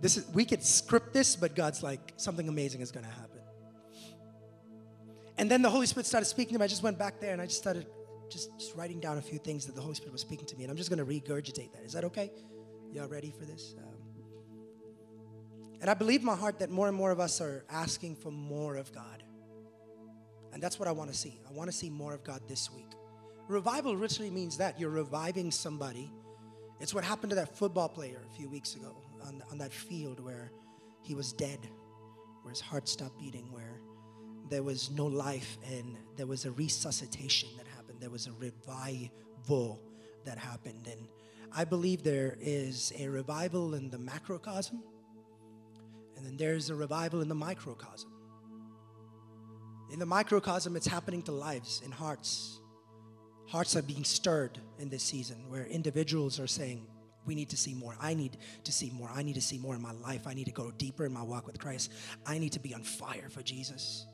this 0.00 0.16
is, 0.16 0.26
we 0.32 0.44
could 0.44 0.62
script 0.62 1.12
this, 1.12 1.36
but 1.36 1.54
God's 1.54 1.82
like, 1.82 2.12
something 2.16 2.48
amazing 2.48 2.80
is 2.80 2.90
going 2.90 3.04
to 3.04 3.12
happen. 3.12 3.40
And 5.38 5.50
then 5.50 5.62
the 5.62 5.70
Holy 5.70 5.86
Spirit 5.86 6.06
started 6.06 6.26
speaking 6.26 6.54
to 6.54 6.58
me. 6.58 6.64
I 6.64 6.68
just 6.68 6.82
went 6.82 6.98
back 6.98 7.20
there 7.20 7.32
and 7.32 7.40
I 7.40 7.46
just 7.46 7.58
started 7.58 7.86
just, 8.30 8.50
just 8.58 8.74
writing 8.74 9.00
down 9.00 9.18
a 9.18 9.22
few 9.22 9.38
things 9.38 9.66
that 9.66 9.74
the 9.74 9.82
Holy 9.82 9.94
Spirit 9.94 10.12
was 10.12 10.22
speaking 10.22 10.46
to 10.46 10.56
me. 10.56 10.64
And 10.64 10.70
I'm 10.70 10.76
just 10.76 10.90
going 10.90 10.98
to 10.98 11.04
regurgitate 11.04 11.72
that. 11.72 11.82
Is 11.84 11.92
that 11.92 12.04
okay? 12.04 12.32
Y'all 12.92 13.08
ready 13.08 13.30
for 13.30 13.44
this? 13.44 13.74
Um, 13.78 13.94
and 15.80 15.90
I 15.90 15.94
believe 15.94 16.22
my 16.22 16.34
heart 16.34 16.58
that 16.60 16.70
more 16.70 16.88
and 16.88 16.96
more 16.96 17.10
of 17.10 17.20
us 17.20 17.40
are 17.40 17.64
asking 17.70 18.16
for 18.16 18.30
more 18.30 18.76
of 18.76 18.92
God. 18.92 19.22
And 20.52 20.62
that's 20.62 20.78
what 20.78 20.88
I 20.88 20.92
want 20.92 21.12
to 21.12 21.16
see. 21.16 21.38
I 21.48 21.52
want 21.52 21.70
to 21.70 21.76
see 21.76 21.90
more 21.90 22.14
of 22.14 22.24
God 22.24 22.40
this 22.48 22.70
week. 22.72 22.90
Revival 23.48 23.94
literally 23.94 24.30
means 24.30 24.56
that 24.58 24.80
you're 24.80 24.90
reviving 24.90 25.50
somebody. 25.50 26.10
It's 26.80 26.92
what 26.92 27.04
happened 27.04 27.30
to 27.30 27.36
that 27.36 27.56
football 27.56 27.88
player 27.88 28.20
a 28.28 28.36
few 28.36 28.48
weeks 28.48 28.74
ago 28.74 28.96
on, 29.24 29.42
on 29.50 29.58
that 29.58 29.72
field 29.72 30.18
where 30.20 30.50
he 31.02 31.14
was 31.14 31.32
dead, 31.32 31.60
where 32.42 32.50
his 32.50 32.60
heart 32.60 32.88
stopped 32.88 33.18
beating, 33.18 33.52
where 33.52 33.80
there 34.50 34.62
was 34.62 34.90
no 34.90 35.06
life 35.06 35.58
and 35.70 35.96
there 36.16 36.26
was 36.26 36.44
a 36.44 36.50
resuscitation 36.52 37.48
that 37.56 37.66
happened. 37.68 38.00
There 38.00 38.10
was 38.10 38.26
a 38.26 38.32
revival 38.32 39.80
that 40.24 40.38
happened. 40.38 40.88
And 40.90 41.06
I 41.52 41.64
believe 41.64 42.02
there 42.02 42.36
is 42.40 42.92
a 42.98 43.08
revival 43.08 43.74
in 43.74 43.90
the 43.90 43.98
macrocosm, 43.98 44.82
and 46.16 46.26
then 46.26 46.36
there's 46.36 46.68
a 46.70 46.74
revival 46.74 47.22
in 47.22 47.28
the 47.28 47.34
microcosm. 47.34 48.10
In 49.92 50.00
the 50.00 50.06
microcosm, 50.06 50.74
it's 50.74 50.86
happening 50.86 51.22
to 51.22 51.32
lives 51.32 51.80
and 51.84 51.94
hearts 51.94 52.60
Hearts 53.46 53.76
are 53.76 53.82
being 53.82 54.04
stirred 54.04 54.58
in 54.78 54.88
this 54.88 55.02
season 55.02 55.48
where 55.48 55.64
individuals 55.66 56.40
are 56.40 56.46
saying, 56.46 56.86
we 57.24 57.34
need 57.34 57.50
to 57.50 57.56
see 57.56 57.74
more. 57.74 57.96
I 58.00 58.14
need 58.14 58.36
to 58.64 58.72
see 58.72 58.90
more. 58.90 59.10
I 59.12 59.22
need 59.22 59.34
to 59.34 59.40
see 59.40 59.58
more 59.58 59.74
in 59.74 59.82
my 59.82 59.92
life. 59.92 60.26
I 60.26 60.34
need 60.34 60.46
to 60.46 60.52
go 60.52 60.70
deeper 60.70 61.04
in 61.04 61.12
my 61.12 61.22
walk 61.22 61.46
with 61.46 61.58
Christ. 61.58 61.92
I 62.24 62.38
need 62.38 62.52
to 62.52 62.60
be 62.60 62.72
on 62.72 62.82
fire 62.82 63.28
for 63.28 63.42
Jesus. 63.42 64.06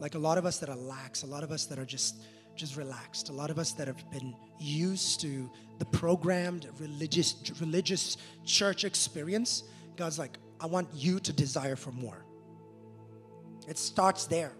Like 0.00 0.14
a 0.14 0.18
lot 0.18 0.38
of 0.38 0.46
us 0.46 0.58
that 0.58 0.68
are 0.68 0.76
lax, 0.76 1.22
a 1.22 1.26
lot 1.26 1.42
of 1.42 1.52
us 1.52 1.66
that 1.66 1.78
are 1.78 1.84
just 1.84 2.22
just 2.56 2.76
relaxed. 2.76 3.28
A 3.28 3.32
lot 3.32 3.50
of 3.50 3.58
us 3.58 3.72
that 3.72 3.86
have 3.86 4.10
been 4.10 4.34
used 4.58 5.20
to 5.20 5.48
the 5.78 5.84
programmed 5.84 6.66
religious 6.78 7.36
religious 7.60 8.16
church 8.44 8.84
experience. 8.84 9.62
God's 9.96 10.18
like, 10.18 10.38
I 10.60 10.66
want 10.66 10.88
you 10.92 11.20
to 11.20 11.32
desire 11.32 11.76
for 11.76 11.92
more. 11.92 12.24
It 13.68 13.78
starts 13.78 14.26
there. 14.26 14.52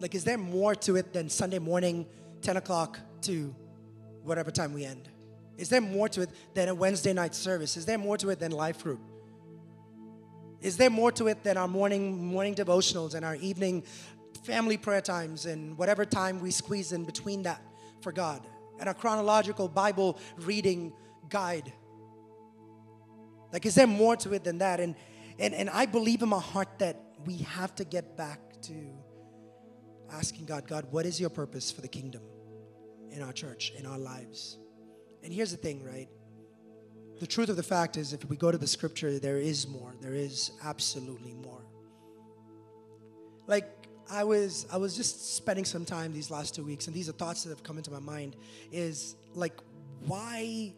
Like, 0.00 0.14
is 0.14 0.24
there 0.24 0.38
more 0.38 0.74
to 0.74 0.96
it 0.96 1.12
than 1.12 1.28
Sunday 1.28 1.58
morning, 1.58 2.06
10 2.42 2.56
o'clock 2.58 2.98
to 3.22 3.54
whatever 4.22 4.50
time 4.50 4.72
we 4.72 4.84
end? 4.84 5.08
Is 5.56 5.70
there 5.70 5.80
more 5.80 6.08
to 6.10 6.22
it 6.22 6.30
than 6.54 6.68
a 6.68 6.74
Wednesday 6.74 7.12
night 7.12 7.34
service? 7.34 7.76
Is 7.76 7.86
there 7.86 7.98
more 7.98 8.18
to 8.18 8.28
it 8.28 8.38
than 8.38 8.52
life 8.52 8.82
group? 8.82 9.00
Is 10.60 10.76
there 10.76 10.90
more 10.90 11.12
to 11.12 11.28
it 11.28 11.42
than 11.44 11.56
our 11.56 11.68
morning 11.68 12.24
morning 12.26 12.54
devotionals 12.54 13.14
and 13.14 13.24
our 13.24 13.36
evening 13.36 13.84
family 14.44 14.76
prayer 14.76 15.00
times 15.00 15.46
and 15.46 15.76
whatever 15.78 16.04
time 16.04 16.40
we 16.40 16.50
squeeze 16.50 16.92
in 16.92 17.04
between 17.04 17.42
that 17.44 17.62
for 18.00 18.12
God 18.12 18.46
and 18.78 18.88
a 18.88 18.94
chronological 18.94 19.68
Bible 19.68 20.18
reading 20.38 20.92
guide? 21.28 21.72
Like, 23.52 23.64
is 23.64 23.74
there 23.74 23.86
more 23.86 24.16
to 24.16 24.32
it 24.34 24.44
than 24.44 24.58
that? 24.58 24.80
And 24.80 24.94
and 25.38 25.54
and 25.54 25.70
I 25.70 25.86
believe 25.86 26.22
in 26.22 26.28
my 26.28 26.40
heart 26.40 26.78
that 26.78 27.00
we 27.24 27.38
have 27.38 27.74
to 27.76 27.84
get 27.84 28.16
back 28.16 28.40
to 28.62 28.74
asking 30.12 30.46
God, 30.46 30.66
God, 30.66 30.86
what 30.90 31.06
is 31.06 31.20
your 31.20 31.30
purpose 31.30 31.70
for 31.70 31.80
the 31.80 31.88
kingdom 31.88 32.22
in 33.10 33.22
our 33.22 33.32
church, 33.32 33.72
in 33.78 33.86
our 33.86 33.98
lives? 33.98 34.58
And 35.22 35.32
here's 35.32 35.50
the 35.50 35.56
thing, 35.56 35.84
right? 35.84 36.08
The 37.18 37.26
truth 37.26 37.48
of 37.48 37.56
the 37.56 37.62
fact 37.62 37.96
is, 37.96 38.12
if 38.12 38.24
we 38.28 38.36
go 38.36 38.50
to 38.50 38.58
the 38.58 38.66
scripture, 38.66 39.18
there 39.18 39.38
is 39.38 39.66
more. 39.66 39.94
There 40.00 40.14
is 40.14 40.50
absolutely 40.62 41.32
more. 41.32 41.64
Like, 43.46 43.68
I 44.10 44.22
was 44.24 44.66
I 44.72 44.76
was 44.76 44.94
just 44.96 45.34
spending 45.34 45.64
some 45.64 45.84
time 45.84 46.12
these 46.12 46.30
last 46.30 46.54
two 46.54 46.64
weeks, 46.64 46.86
and 46.86 46.94
these 46.94 47.08
are 47.08 47.12
thoughts 47.12 47.42
that 47.44 47.50
have 47.50 47.62
come 47.62 47.78
into 47.78 47.90
my 47.90 47.98
mind. 47.98 48.36
Is 48.70 49.16
like, 49.34 49.58
why 50.04 50.74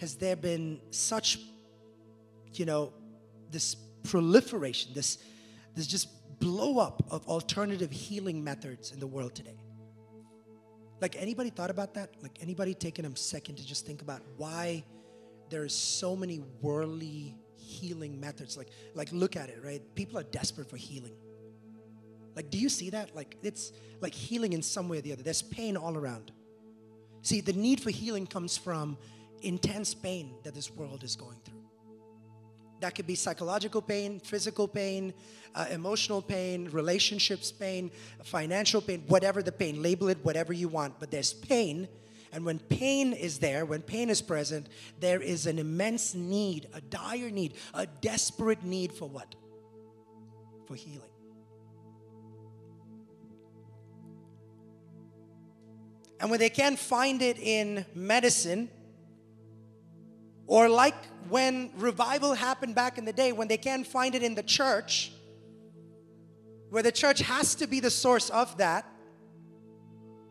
has 0.00 0.16
there 0.16 0.36
been 0.36 0.80
such, 0.90 1.38
you 2.54 2.66
know, 2.66 2.92
this 3.50 3.76
proliferation, 4.02 4.92
this 4.94 5.18
this 5.74 5.86
just 5.86 6.08
blow 6.38 6.78
up 6.78 7.02
of 7.10 7.26
alternative 7.26 7.90
healing 7.90 8.42
methods 8.42 8.92
in 8.92 9.00
the 9.00 9.06
world 9.06 9.34
today. 9.34 9.58
Like 11.00 11.16
anybody 11.20 11.50
thought 11.50 11.70
about 11.70 11.94
that? 11.94 12.14
Like 12.22 12.38
anybody 12.40 12.74
taking 12.74 13.04
a 13.04 13.16
second 13.16 13.56
to 13.56 13.66
just 13.66 13.86
think 13.86 14.02
about 14.02 14.22
why 14.36 14.84
there's 15.48 15.74
so 15.74 16.16
many 16.16 16.40
worldly 16.60 17.36
healing 17.56 18.18
methods? 18.18 18.56
Like 18.56 18.68
like 18.94 19.10
look 19.12 19.36
at 19.36 19.48
it, 19.48 19.60
right? 19.64 19.82
People 19.94 20.18
are 20.18 20.24
desperate 20.24 20.68
for 20.68 20.76
healing. 20.76 21.14
Like 22.34 22.50
do 22.50 22.58
you 22.58 22.68
see 22.68 22.90
that? 22.90 23.14
Like 23.14 23.36
it's 23.42 23.72
like 24.00 24.14
healing 24.14 24.52
in 24.52 24.62
some 24.62 24.88
way 24.88 24.98
or 24.98 25.00
the 25.02 25.12
other. 25.12 25.22
There's 25.22 25.42
pain 25.42 25.76
all 25.76 25.96
around. 25.96 26.32
See, 27.22 27.40
the 27.40 27.52
need 27.52 27.80
for 27.80 27.90
healing 27.90 28.26
comes 28.26 28.56
from 28.56 28.96
intense 29.42 29.94
pain 29.94 30.34
that 30.44 30.54
this 30.54 30.70
world 30.70 31.04
is 31.04 31.16
going 31.16 31.38
through. 31.44 31.57
That 32.80 32.94
could 32.94 33.06
be 33.06 33.14
psychological 33.14 33.82
pain, 33.82 34.20
physical 34.20 34.68
pain, 34.68 35.12
uh, 35.54 35.66
emotional 35.70 36.22
pain, 36.22 36.68
relationships 36.70 37.50
pain, 37.50 37.90
financial 38.22 38.80
pain, 38.80 39.02
whatever 39.08 39.42
the 39.42 39.52
pain, 39.52 39.82
label 39.82 40.08
it 40.08 40.18
whatever 40.22 40.52
you 40.52 40.68
want. 40.68 41.00
But 41.00 41.10
there's 41.10 41.32
pain. 41.32 41.88
And 42.32 42.44
when 42.44 42.58
pain 42.58 43.14
is 43.14 43.38
there, 43.38 43.64
when 43.64 43.82
pain 43.82 44.10
is 44.10 44.20
present, 44.20 44.68
there 45.00 45.20
is 45.20 45.46
an 45.46 45.58
immense 45.58 46.14
need, 46.14 46.68
a 46.74 46.80
dire 46.80 47.30
need, 47.30 47.54
a 47.74 47.86
desperate 47.86 48.62
need 48.62 48.92
for 48.92 49.08
what? 49.08 49.34
for 50.68 50.74
healing. 50.74 51.08
And 56.20 56.30
when 56.30 56.38
they 56.38 56.50
can't 56.50 56.78
find 56.78 57.22
it 57.22 57.38
in 57.38 57.86
medicine, 57.94 58.68
or 60.48 60.68
like 60.68 60.96
when 61.28 61.70
revival 61.76 62.32
happened 62.32 62.74
back 62.74 62.96
in 62.96 63.04
the 63.04 63.12
day, 63.12 63.32
when 63.32 63.48
they 63.48 63.58
can't 63.58 63.86
find 63.86 64.14
it 64.14 64.22
in 64.22 64.34
the 64.34 64.42
church, 64.42 65.12
where 66.70 66.82
the 66.82 66.90
church 66.90 67.20
has 67.20 67.54
to 67.56 67.66
be 67.66 67.80
the 67.80 67.90
source 67.90 68.30
of 68.30 68.56
that. 68.56 68.86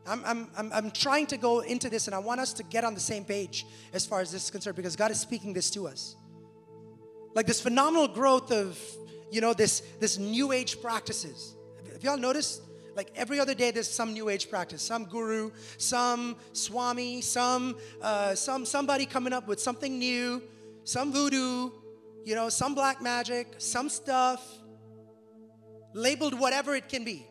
I'm, 0.08 0.24
I'm, 0.26 0.48
I'm, 0.58 0.74
I'm 0.74 0.92
trying 0.92 1.28
to 1.28 1.38
go 1.38 1.60
into 1.60 1.90
this 1.90 2.08
and 2.08 2.16
I 2.16 2.20
want 2.20 2.40
us 2.40 2.52
to 2.54 2.64
get 2.64 2.84
on 2.84 2.96
the 2.96 3.00
same 3.00 3.26
page 3.26 3.66
as 3.94 4.06
far 4.06 4.22
as 4.22 4.32
this 4.32 4.46
is 4.46 4.50
concerned 4.50 4.76
because 4.76 4.96
God 4.96 5.12
is 5.12 5.20
speaking 5.20 5.54
this 5.54 5.70
to 5.72 5.88
us. 5.88 6.16
Like 7.36 7.46
this 7.46 7.62
phenomenal 7.62 8.08
growth 8.08 8.52
of, 8.52 8.80
you 9.32 9.42
know, 9.42 9.54
this, 9.54 9.82
this 10.00 10.18
new 10.18 10.52
age 10.52 10.82
practices. 10.82 11.56
Have 11.94 12.04
y'all 12.04 12.18
noticed? 12.18 12.62
Like 12.98 13.12
every 13.16 13.40
other 13.40 13.54
day, 13.54 13.70
there's 13.70 13.88
some 13.88 14.14
new 14.14 14.28
age 14.28 14.50
practice, 14.50 14.82
some 14.82 15.06
guru, 15.06 15.52
some 15.78 16.36
swami, 16.54 17.22
some 17.22 17.78
uh, 18.02 18.34
some 18.34 18.66
somebody 18.66 19.06
coming 19.06 19.34
up 19.34 19.48
with 19.48 19.60
something 19.60 20.00
new, 20.00 20.42
some 20.84 21.14
voodoo, 21.14 21.70
you 22.26 22.34
know, 22.34 22.50
some 22.50 22.74
black 22.74 23.00
magic, 23.00 23.54
some 23.60 23.88
stuff, 23.88 24.42
labeled 25.94 26.40
whatever 26.40 26.74
it 26.74 26.90
can 26.90 27.04
be. 27.04 27.28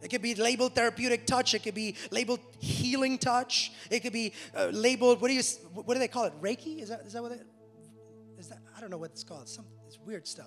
It 0.00 0.08
could 0.08 0.22
be 0.22 0.36
labeled 0.36 0.76
therapeutic 0.76 1.26
touch. 1.26 1.52
It 1.54 1.64
could 1.64 1.74
be 1.74 1.96
labeled 2.12 2.40
healing 2.60 3.18
touch. 3.18 3.72
It 3.90 4.00
could 4.00 4.12
be 4.12 4.34
uh, 4.54 4.66
labeled 4.66 5.20
what 5.20 5.26
do 5.26 5.34
you 5.34 5.42
what 5.74 5.94
do 5.94 5.98
they 5.98 6.06
call 6.06 6.26
it? 6.26 6.40
Reiki? 6.40 6.80
Is 6.80 6.90
that 6.90 7.00
is 7.00 7.12
that 7.14 7.22
what 7.22 7.32
it 7.32 7.44
is 8.38 8.48
that 8.50 8.58
I 8.76 8.80
don't 8.80 8.90
know 8.90 8.98
what 8.98 9.10
it's 9.10 9.24
called. 9.24 9.48
Some 9.48 9.66
it's 9.88 9.98
weird 9.98 10.28
stuff. 10.28 10.46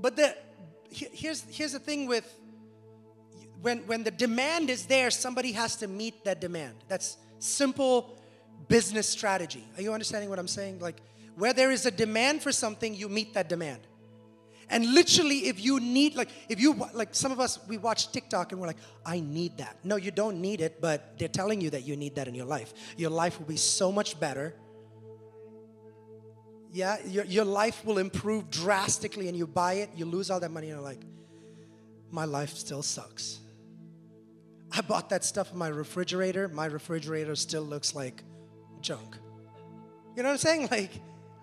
But 0.00 0.16
the, 0.16 0.36
here's, 0.90 1.42
here's 1.50 1.72
the 1.72 1.78
thing 1.78 2.06
with 2.06 2.32
when, 3.62 3.80
when 3.86 4.04
the 4.04 4.10
demand 4.10 4.70
is 4.70 4.86
there, 4.86 5.10
somebody 5.10 5.52
has 5.52 5.76
to 5.76 5.86
meet 5.86 6.24
that 6.24 6.40
demand. 6.40 6.76
That's 6.88 7.18
simple 7.38 8.18
business 8.68 9.08
strategy. 9.08 9.64
Are 9.76 9.82
you 9.82 9.92
understanding 9.92 10.30
what 10.30 10.38
I'm 10.38 10.48
saying? 10.48 10.78
Like, 10.80 10.96
where 11.36 11.52
there 11.52 11.70
is 11.70 11.86
a 11.86 11.90
demand 11.90 12.42
for 12.42 12.52
something, 12.52 12.94
you 12.94 13.08
meet 13.08 13.34
that 13.34 13.48
demand. 13.48 13.80
And 14.70 14.94
literally, 14.94 15.48
if 15.48 15.62
you 15.62 15.80
need, 15.80 16.14
like, 16.14 16.28
if 16.48 16.60
you, 16.60 16.74
like, 16.94 17.14
some 17.14 17.32
of 17.32 17.40
us, 17.40 17.58
we 17.66 17.76
watch 17.76 18.12
TikTok 18.12 18.52
and 18.52 18.60
we're 18.60 18.68
like, 18.68 18.76
I 19.04 19.18
need 19.20 19.58
that. 19.58 19.76
No, 19.82 19.96
you 19.96 20.12
don't 20.12 20.40
need 20.40 20.60
it, 20.60 20.80
but 20.80 21.18
they're 21.18 21.28
telling 21.28 21.60
you 21.60 21.70
that 21.70 21.84
you 21.84 21.96
need 21.96 22.14
that 22.14 22.28
in 22.28 22.34
your 22.34 22.46
life. 22.46 22.72
Your 22.96 23.10
life 23.10 23.38
will 23.38 23.46
be 23.46 23.56
so 23.56 23.90
much 23.90 24.18
better 24.20 24.54
yeah, 26.72 26.98
your, 27.06 27.24
your 27.24 27.44
life 27.44 27.84
will 27.84 27.98
improve 27.98 28.50
drastically 28.50 29.28
and 29.28 29.36
you 29.36 29.46
buy 29.46 29.74
it, 29.74 29.90
you 29.96 30.04
lose 30.04 30.30
all 30.30 30.40
that 30.40 30.50
money, 30.50 30.68
and 30.68 30.76
you're 30.76 30.84
like, 30.84 31.00
my 32.10 32.24
life 32.24 32.50
still 32.50 32.82
sucks. 32.82 33.40
I 34.72 34.80
bought 34.82 35.10
that 35.10 35.24
stuff 35.24 35.52
in 35.52 35.58
my 35.58 35.68
refrigerator. 35.68 36.48
My 36.48 36.66
refrigerator 36.66 37.34
still 37.34 37.62
looks 37.62 37.94
like 37.94 38.22
junk. 38.80 39.16
You 40.16 40.22
know 40.22 40.28
what 40.28 40.32
I'm 40.32 40.38
saying? 40.38 40.68
Like, 40.70 40.90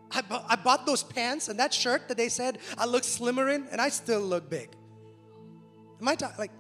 I, 0.10 0.22
bu- 0.22 0.46
I 0.48 0.56
bought 0.56 0.86
those 0.86 1.04
pants 1.04 1.50
and 1.50 1.60
that 1.60 1.74
shirt 1.74 2.08
that 2.08 2.16
they 2.16 2.30
said 2.30 2.60
I 2.78 2.86
look 2.86 3.04
slimmer 3.04 3.50
in, 3.50 3.68
and 3.72 3.82
I 3.82 3.90
still 3.90 4.22
look 4.22 4.50
big. 4.50 4.70
Am 6.00 6.08
I 6.08 6.16
ta- 6.16 6.34
like? 6.40 6.52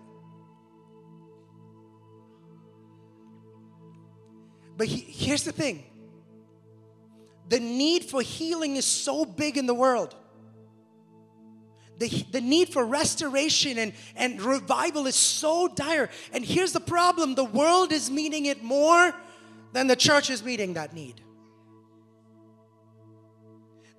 But 4.75 4.87
he, 4.87 4.99
here's 4.99 5.43
the 5.43 5.53
thing 5.53 5.85
the 7.49 7.59
need 7.59 8.03
for 8.05 8.21
healing 8.21 8.75
is 8.75 8.85
so 8.85 9.25
big 9.25 9.57
in 9.57 9.65
the 9.65 9.73
world. 9.73 10.15
The, 11.99 12.09
the 12.31 12.41
need 12.41 12.69
for 12.69 12.85
restoration 12.85 13.77
and, 13.77 13.93
and 14.15 14.39
revival 14.41 15.07
is 15.07 15.15
so 15.15 15.67
dire. 15.67 16.09
And 16.31 16.45
here's 16.45 16.71
the 16.71 16.79
problem 16.79 17.35
the 17.35 17.43
world 17.43 17.91
is 17.91 18.11
meeting 18.11 18.45
it 18.45 18.63
more 18.63 19.15
than 19.73 19.87
the 19.87 19.95
church 19.95 20.29
is 20.29 20.43
meeting 20.43 20.73
that 20.73 20.93
need. 20.93 21.21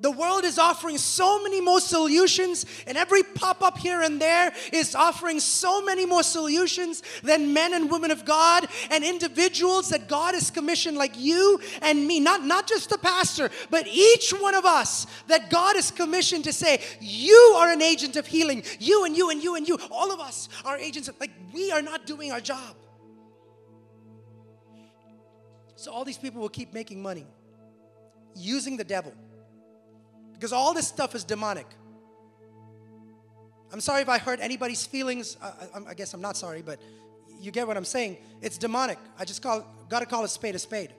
The 0.00 0.10
world 0.10 0.44
is 0.44 0.58
offering 0.58 0.96
so 0.96 1.42
many 1.42 1.60
more 1.60 1.80
solutions, 1.80 2.66
and 2.86 2.96
every 2.96 3.22
pop 3.24 3.62
up 3.62 3.78
here 3.78 4.02
and 4.02 4.20
there 4.20 4.52
is 4.72 4.94
offering 4.94 5.40
so 5.40 5.82
many 5.82 6.06
more 6.06 6.22
solutions 6.22 7.02
than 7.24 7.52
men 7.52 7.74
and 7.74 7.90
women 7.90 8.12
of 8.12 8.24
God 8.24 8.68
and 8.90 9.02
individuals 9.02 9.88
that 9.88 10.08
God 10.08 10.34
has 10.34 10.50
commissioned, 10.52 10.96
like 10.96 11.18
you 11.18 11.60
and 11.82 12.06
me. 12.06 12.20
Not, 12.20 12.44
not 12.44 12.68
just 12.68 12.90
the 12.90 12.98
pastor, 12.98 13.50
but 13.70 13.88
each 13.88 14.30
one 14.30 14.54
of 14.54 14.64
us 14.64 15.06
that 15.26 15.50
God 15.50 15.74
has 15.74 15.90
commissioned 15.90 16.44
to 16.44 16.52
say, 16.52 16.80
You 17.00 17.54
are 17.56 17.70
an 17.70 17.82
agent 17.82 18.14
of 18.14 18.26
healing. 18.26 18.62
You 18.78 19.04
and 19.04 19.16
you 19.16 19.30
and 19.30 19.42
you 19.42 19.56
and 19.56 19.66
you. 19.66 19.78
All 19.90 20.12
of 20.12 20.20
us 20.20 20.48
are 20.64 20.78
agents 20.78 21.08
of, 21.08 21.18
like, 21.18 21.32
we 21.52 21.72
are 21.72 21.82
not 21.82 22.06
doing 22.06 22.30
our 22.30 22.40
job. 22.40 22.76
So 25.74 25.90
all 25.90 26.04
these 26.04 26.18
people 26.18 26.40
will 26.40 26.48
keep 26.48 26.72
making 26.72 27.02
money 27.02 27.26
using 28.34 28.76
the 28.76 28.84
devil 28.84 29.12
because 30.38 30.52
all 30.52 30.72
this 30.72 30.86
stuff 30.86 31.16
is 31.16 31.24
demonic. 31.24 31.66
I'm 33.72 33.80
sorry 33.80 34.02
if 34.02 34.08
I 34.08 34.18
hurt 34.18 34.38
anybody's 34.40 34.86
feelings. 34.86 35.36
I, 35.42 35.48
I, 35.74 35.90
I 35.90 35.94
guess 35.94 36.14
I'm 36.14 36.20
not 36.20 36.36
sorry, 36.36 36.62
but 36.62 36.78
you 37.40 37.50
get 37.50 37.66
what 37.66 37.76
I'm 37.76 37.84
saying. 37.84 38.18
It's 38.40 38.56
demonic. 38.56 38.98
I 39.18 39.24
just 39.24 39.42
call 39.42 39.66
got 39.88 40.00
to 40.00 40.06
call 40.06 40.24
a 40.24 40.28
spade 40.28 40.54
a 40.54 40.58
spade. 40.58 40.92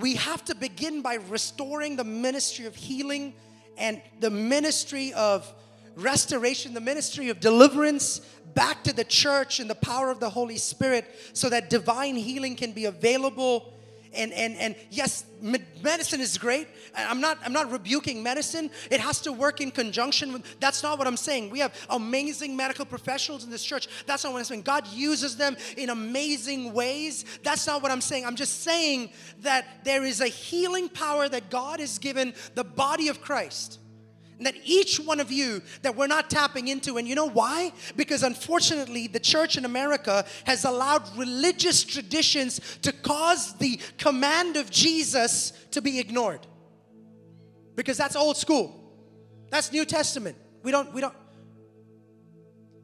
We 0.00 0.16
have 0.16 0.44
to 0.46 0.54
begin 0.54 1.02
by 1.02 1.14
restoring 1.14 1.96
the 1.96 2.04
ministry 2.04 2.66
of 2.66 2.74
healing 2.74 3.34
and 3.76 4.02
the 4.18 4.30
ministry 4.30 5.12
of 5.12 5.52
restoration, 5.98 6.74
the 6.74 6.80
ministry 6.80 7.28
of 7.28 7.40
deliverance 7.40 8.20
back 8.54 8.82
to 8.84 8.92
the 8.92 9.04
church 9.04 9.60
and 9.60 9.68
the 9.68 9.74
power 9.74 10.10
of 10.10 10.20
the 10.20 10.30
Holy 10.30 10.56
Spirit 10.56 11.04
so 11.32 11.48
that 11.48 11.70
divine 11.70 12.16
healing 12.16 12.56
can 12.56 12.72
be 12.72 12.86
available. 12.86 13.72
And, 14.14 14.32
and, 14.32 14.56
and 14.56 14.74
yes, 14.90 15.26
medicine 15.82 16.20
is 16.20 16.38
great. 16.38 16.66
I'm 16.96 17.20
not, 17.20 17.38
I'm 17.44 17.52
not 17.52 17.70
rebuking 17.70 18.22
medicine. 18.22 18.70
It 18.90 19.00
has 19.00 19.20
to 19.22 19.32
work 19.32 19.60
in 19.60 19.70
conjunction 19.70 20.32
with, 20.32 20.60
that's 20.60 20.82
not 20.82 20.98
what 20.98 21.06
I'm 21.06 21.16
saying. 21.16 21.50
We 21.50 21.58
have 21.58 21.74
amazing 21.90 22.56
medical 22.56 22.86
professionals 22.86 23.44
in 23.44 23.50
this 23.50 23.62
church. 23.62 23.86
That's 24.06 24.24
not 24.24 24.32
what 24.32 24.38
I'm 24.38 24.44
saying. 24.46 24.62
God 24.62 24.86
uses 24.88 25.36
them 25.36 25.56
in 25.76 25.90
amazing 25.90 26.72
ways. 26.72 27.24
That's 27.42 27.66
not 27.66 27.82
what 27.82 27.92
I'm 27.92 28.00
saying. 28.00 28.24
I'm 28.24 28.36
just 28.36 28.62
saying 28.62 29.10
that 29.42 29.84
there 29.84 30.04
is 30.04 30.20
a 30.20 30.28
healing 30.28 30.88
power 30.88 31.28
that 31.28 31.50
God 31.50 31.80
has 31.80 31.98
given 31.98 32.32
the 32.54 32.64
body 32.64 33.08
of 33.08 33.20
Christ 33.20 33.78
that 34.40 34.54
each 34.64 35.00
one 35.00 35.20
of 35.20 35.32
you 35.32 35.62
that 35.82 35.96
we're 35.96 36.06
not 36.06 36.30
tapping 36.30 36.68
into. 36.68 36.96
And 36.96 37.08
you 37.08 37.14
know 37.14 37.28
why? 37.28 37.72
Because 37.96 38.22
unfortunately, 38.22 39.06
the 39.06 39.20
church 39.20 39.56
in 39.56 39.64
America 39.64 40.24
has 40.44 40.64
allowed 40.64 41.02
religious 41.16 41.82
traditions 41.84 42.60
to 42.82 42.92
cause 42.92 43.54
the 43.54 43.80
command 43.98 44.56
of 44.56 44.70
Jesus 44.70 45.52
to 45.72 45.82
be 45.82 45.98
ignored. 45.98 46.46
Because 47.74 47.96
that's 47.96 48.16
old 48.16 48.36
school. 48.36 48.74
That's 49.50 49.72
New 49.72 49.84
Testament. 49.84 50.36
We 50.62 50.70
don't, 50.70 50.92
we 50.92 51.00
don't. 51.00 51.14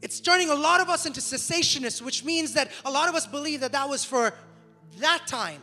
It's 0.02 0.20
turning 0.20 0.50
a 0.50 0.54
lot 0.54 0.80
of 0.80 0.90
us 0.90 1.06
into 1.06 1.20
cessationists, 1.20 2.02
which 2.02 2.24
means 2.24 2.54
that 2.54 2.70
a 2.84 2.90
lot 2.90 3.08
of 3.08 3.14
us 3.14 3.26
believe 3.26 3.60
that 3.60 3.72
that 3.72 3.88
was 3.88 4.04
for 4.04 4.34
that 4.98 5.26
time. 5.26 5.62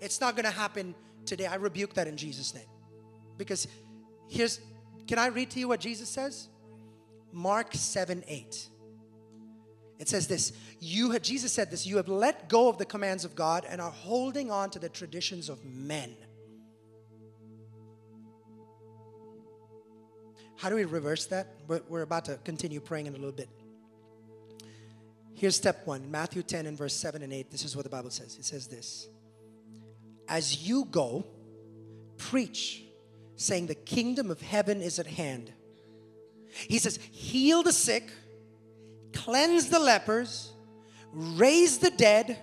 It's 0.00 0.20
not 0.20 0.34
going 0.34 0.44
to 0.44 0.50
happen 0.50 0.94
today. 1.26 1.46
I 1.46 1.56
rebuke 1.56 1.94
that 1.94 2.08
in 2.08 2.16
Jesus' 2.16 2.54
name. 2.54 2.66
Because 3.36 3.68
here's 4.28 4.60
can 5.12 5.18
I 5.18 5.26
read 5.26 5.50
to 5.50 5.58
you 5.58 5.68
what 5.68 5.78
Jesus 5.78 6.08
says? 6.08 6.48
Mark 7.32 7.74
7 7.74 8.24
8. 8.26 8.68
It 9.98 10.08
says 10.08 10.26
this 10.26 10.54
you 10.80 11.10
have, 11.10 11.20
Jesus 11.20 11.52
said 11.52 11.70
this, 11.70 11.86
you 11.86 11.98
have 11.98 12.08
let 12.08 12.48
go 12.48 12.70
of 12.70 12.78
the 12.78 12.86
commands 12.86 13.26
of 13.26 13.34
God 13.34 13.66
and 13.68 13.78
are 13.78 13.90
holding 13.90 14.50
on 14.50 14.70
to 14.70 14.78
the 14.78 14.88
traditions 14.88 15.50
of 15.50 15.62
men. 15.66 16.16
How 20.56 20.70
do 20.70 20.76
we 20.76 20.86
reverse 20.86 21.26
that? 21.26 21.56
We're 21.68 22.00
about 22.00 22.24
to 22.24 22.38
continue 22.38 22.80
praying 22.80 23.04
in 23.04 23.12
a 23.12 23.18
little 23.18 23.32
bit. 23.32 23.50
Here's 25.34 25.56
step 25.56 25.86
one 25.86 26.10
Matthew 26.10 26.42
10 26.42 26.64
and 26.64 26.78
verse 26.78 26.94
7 26.94 27.20
and 27.20 27.34
8. 27.34 27.50
This 27.50 27.66
is 27.66 27.76
what 27.76 27.82
the 27.82 27.90
Bible 27.90 28.08
says. 28.08 28.38
It 28.38 28.46
says 28.46 28.66
this 28.66 29.08
As 30.26 30.66
you 30.66 30.86
go, 30.86 31.26
preach 32.16 32.84
saying, 33.42 33.66
The 33.66 33.74
kingdom 33.94 34.30
of 34.30 34.40
heaven 34.40 34.80
is 34.80 34.98
at 34.98 35.06
hand. 35.06 35.52
He 36.48 36.78
says, 36.78 36.98
Heal 37.10 37.62
the 37.62 37.72
sick, 37.72 38.10
cleanse 39.12 39.68
the 39.68 39.78
lepers, 39.78 40.52
raise 41.12 41.78
the 41.78 41.90
dead, 41.90 42.38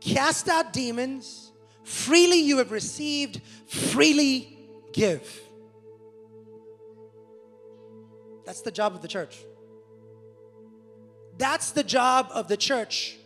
cast 0.00 0.48
out 0.48 0.72
demons. 0.72 1.52
Freely 1.84 2.40
you 2.40 2.58
have 2.58 2.72
received, 2.72 3.40
freely 3.66 4.58
give. 4.92 5.40
That's 8.44 8.60
the 8.60 8.70
job 8.72 8.94
of 8.94 9.02
the 9.02 9.08
church. 9.08 9.38
That's 11.38 11.70
the 11.70 11.84
job 11.84 12.28
of 12.32 12.48
the 12.48 12.56
church. 12.56 13.16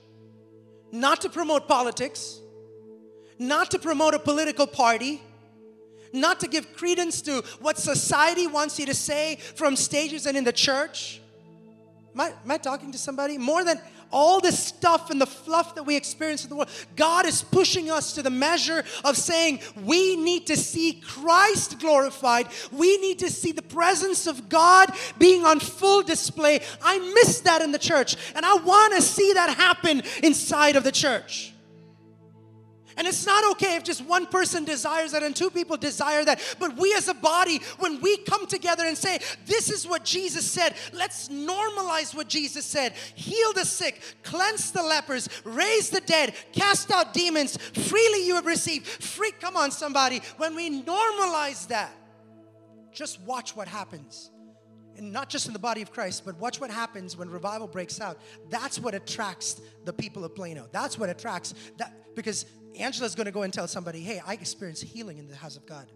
Not 0.93 1.21
to 1.23 1.29
promote 1.29 1.69
politics, 1.69 2.41
not 3.39 3.71
to 3.71 3.79
promote 3.79 4.15
a 4.15 4.19
political 4.19 4.67
party, 4.67 5.23
not 6.12 6.40
to 6.40 6.49
give 6.49 6.73
credence 6.75 7.23
to 7.23 7.42
what 7.61 7.79
society 7.79 8.46
wants 8.46 8.79
you 8.79 8.87
to 8.87 8.94
say 8.94 9.37
from 9.37 9.77
stages 9.77 10.27
and 10.27 10.37
in 10.37 10.44
the 10.44 10.53
church. 10.53 11.20
Am 12.14 12.20
I, 12.20 12.27
am 12.44 12.51
I 12.51 12.59
talking 12.59 12.90
to 12.92 12.99
somebody? 12.99 13.38
More 13.38 13.64
than 13.64 13.81
all 14.12 14.40
this 14.40 14.59
stuff 14.59 15.11
and 15.11 15.20
the 15.20 15.27
fluff 15.27 15.77
that 15.77 15.85
we 15.85 15.96
experience 15.96 16.42
in 16.42 16.51
the 16.51 16.57
world, 16.57 16.70
God 16.96 17.27
is 17.27 17.42
pushing 17.42 17.90
us 17.90 18.14
to 18.14 18.23
the 18.23 18.31
measure 18.31 18.85
of 19.05 19.16
saying 19.16 19.61
we 19.85 20.16
need 20.16 20.49
to 20.49 20.57
see 20.57 20.94
Christ 20.94 21.79
glorified. 21.79 22.49
We 22.73 22.99
need 22.99 23.20
to 23.20 23.31
see 23.31 23.53
the 23.53 23.62
presence 23.62 24.27
of 24.27 24.49
God 24.49 24.92
being 25.18 25.44
on 25.44 25.61
full 25.61 26.03
display. 26.03 26.61
I 26.83 26.99
miss 27.14 27.40
that 27.40 27.62
in 27.62 27.70
the 27.70 27.79
church, 27.79 28.16
and 28.35 28.44
I 28.44 28.55
want 28.57 28.94
to 28.94 29.03
see 29.03 29.33
that 29.35 29.57
happen 29.57 30.03
inside 30.23 30.75
of 30.75 30.83
the 30.83 30.92
church. 30.92 31.55
And 32.96 33.07
it's 33.07 33.26
not 33.26 33.48
okay 33.53 33.76
if 33.76 33.85
just 33.85 34.05
one 34.05 34.26
person 34.26 34.64
desires 34.64 35.12
that 35.12 35.22
and 35.22 35.35
two 35.35 35.50
people 35.50 35.76
desire 35.76 36.24
that. 36.24 36.40
But 36.59 36.76
we 36.76 36.92
as 36.94 37.09
a 37.09 37.14
body, 37.14 37.61
when 37.79 38.00
we 38.00 38.16
come 38.18 38.46
together 38.46 38.85
and 38.85 38.96
say, 38.96 39.18
This 39.46 39.70
is 39.70 39.87
what 39.87 40.05
Jesus 40.05 40.44
said, 40.44 40.74
let's 40.92 41.29
normalize 41.29 42.14
what 42.14 42.29
Jesus 42.29 42.64
said 42.64 42.94
heal 43.14 43.53
the 43.53 43.64
sick, 43.64 44.00
cleanse 44.22 44.70
the 44.72 44.83
lepers, 44.83 45.29
raise 45.44 45.90
the 45.90 46.00
dead, 46.00 46.35
cast 46.53 46.90
out 46.90 47.12
demons. 47.12 47.57
Freely 47.57 48.26
you 48.26 48.35
have 48.35 48.46
received. 48.46 48.87
Free, 48.87 49.33
come 49.33 49.57
on, 49.57 49.70
somebody. 49.70 50.20
When 50.37 50.55
we 50.55 50.83
normalize 50.83 51.68
that, 51.68 51.92
just 52.92 53.20
watch 53.22 53.55
what 53.55 53.68
happens 53.68 54.31
and 55.00 55.12
not 55.12 55.31
just 55.31 55.46
in 55.46 55.53
the 55.53 55.59
body 55.59 55.81
of 55.83 55.90
Christ, 55.90 56.24
but 56.26 56.37
watch 56.38 56.61
what 56.61 56.70
happens 56.70 57.16
when 57.16 57.31
revival 57.31 57.66
breaks 57.66 58.00
out. 58.00 58.18
That's 58.50 58.79
what 58.79 58.94
attracts 58.94 59.61
the 59.85 59.92
people 59.92 60.24
of 60.24 60.35
Plano. 60.35 60.68
That's 60.72 60.98
what 60.98 61.09
attracts 61.09 61.55
that 61.79 62.14
because 62.14 62.44
Angela's 62.79 63.15
going 63.15 63.27
to 63.27 63.33
go 63.33 63.43
and 63.43 63.53
tell 63.53 63.67
somebody, 63.67 64.01
hey, 64.01 64.23
I 64.25 64.35
experienced 64.35 64.85
healing 64.85 65.19
in 65.19 65.29
the 65.29 65.37
house 65.37 65.57
of 65.57 65.67
God. 65.67 65.91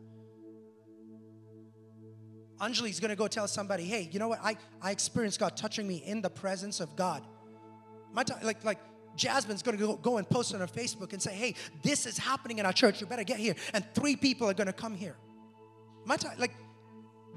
Anjali's 2.61 3.01
going 3.01 3.11
to 3.11 3.17
go 3.17 3.29
tell 3.29 3.49
somebody, 3.49 3.85
hey, 3.85 4.09
you 4.13 4.19
know 4.19 4.29
what? 4.29 4.41
I, 4.43 4.57
I 4.81 4.91
experienced 4.91 5.41
God 5.41 5.57
touching 5.57 5.87
me 5.87 5.97
in 5.97 6.23
the 6.23 6.31
presence 6.31 6.81
of 6.81 6.95
God. 6.97 7.23
My 8.13 8.23
t- 8.23 8.35
like, 8.43 8.65
like 8.65 8.79
Jasmine's 9.17 9.63
going 9.63 9.77
to 9.77 9.99
go, 10.01 10.19
and 10.19 10.29
post 10.29 10.55
on 10.55 10.61
her 10.61 10.67
Facebook 10.67 11.13
and 11.13 11.21
say, 11.21 11.33
hey, 11.33 11.55
this 11.83 12.07
is 12.07 12.17
happening 12.17 12.59
in 12.59 12.67
our 12.67 12.73
church. 12.73 13.01
You 13.01 13.07
better 13.07 13.25
get 13.25 13.39
here. 13.39 13.55
And 13.73 13.85
three 13.95 14.17
people 14.17 14.49
are 14.49 14.55
going 14.55 14.69
to 14.69 14.73
come 14.73 14.95
here. 14.95 15.17
My 16.05 16.17
t- 16.17 16.29
like, 16.39 16.53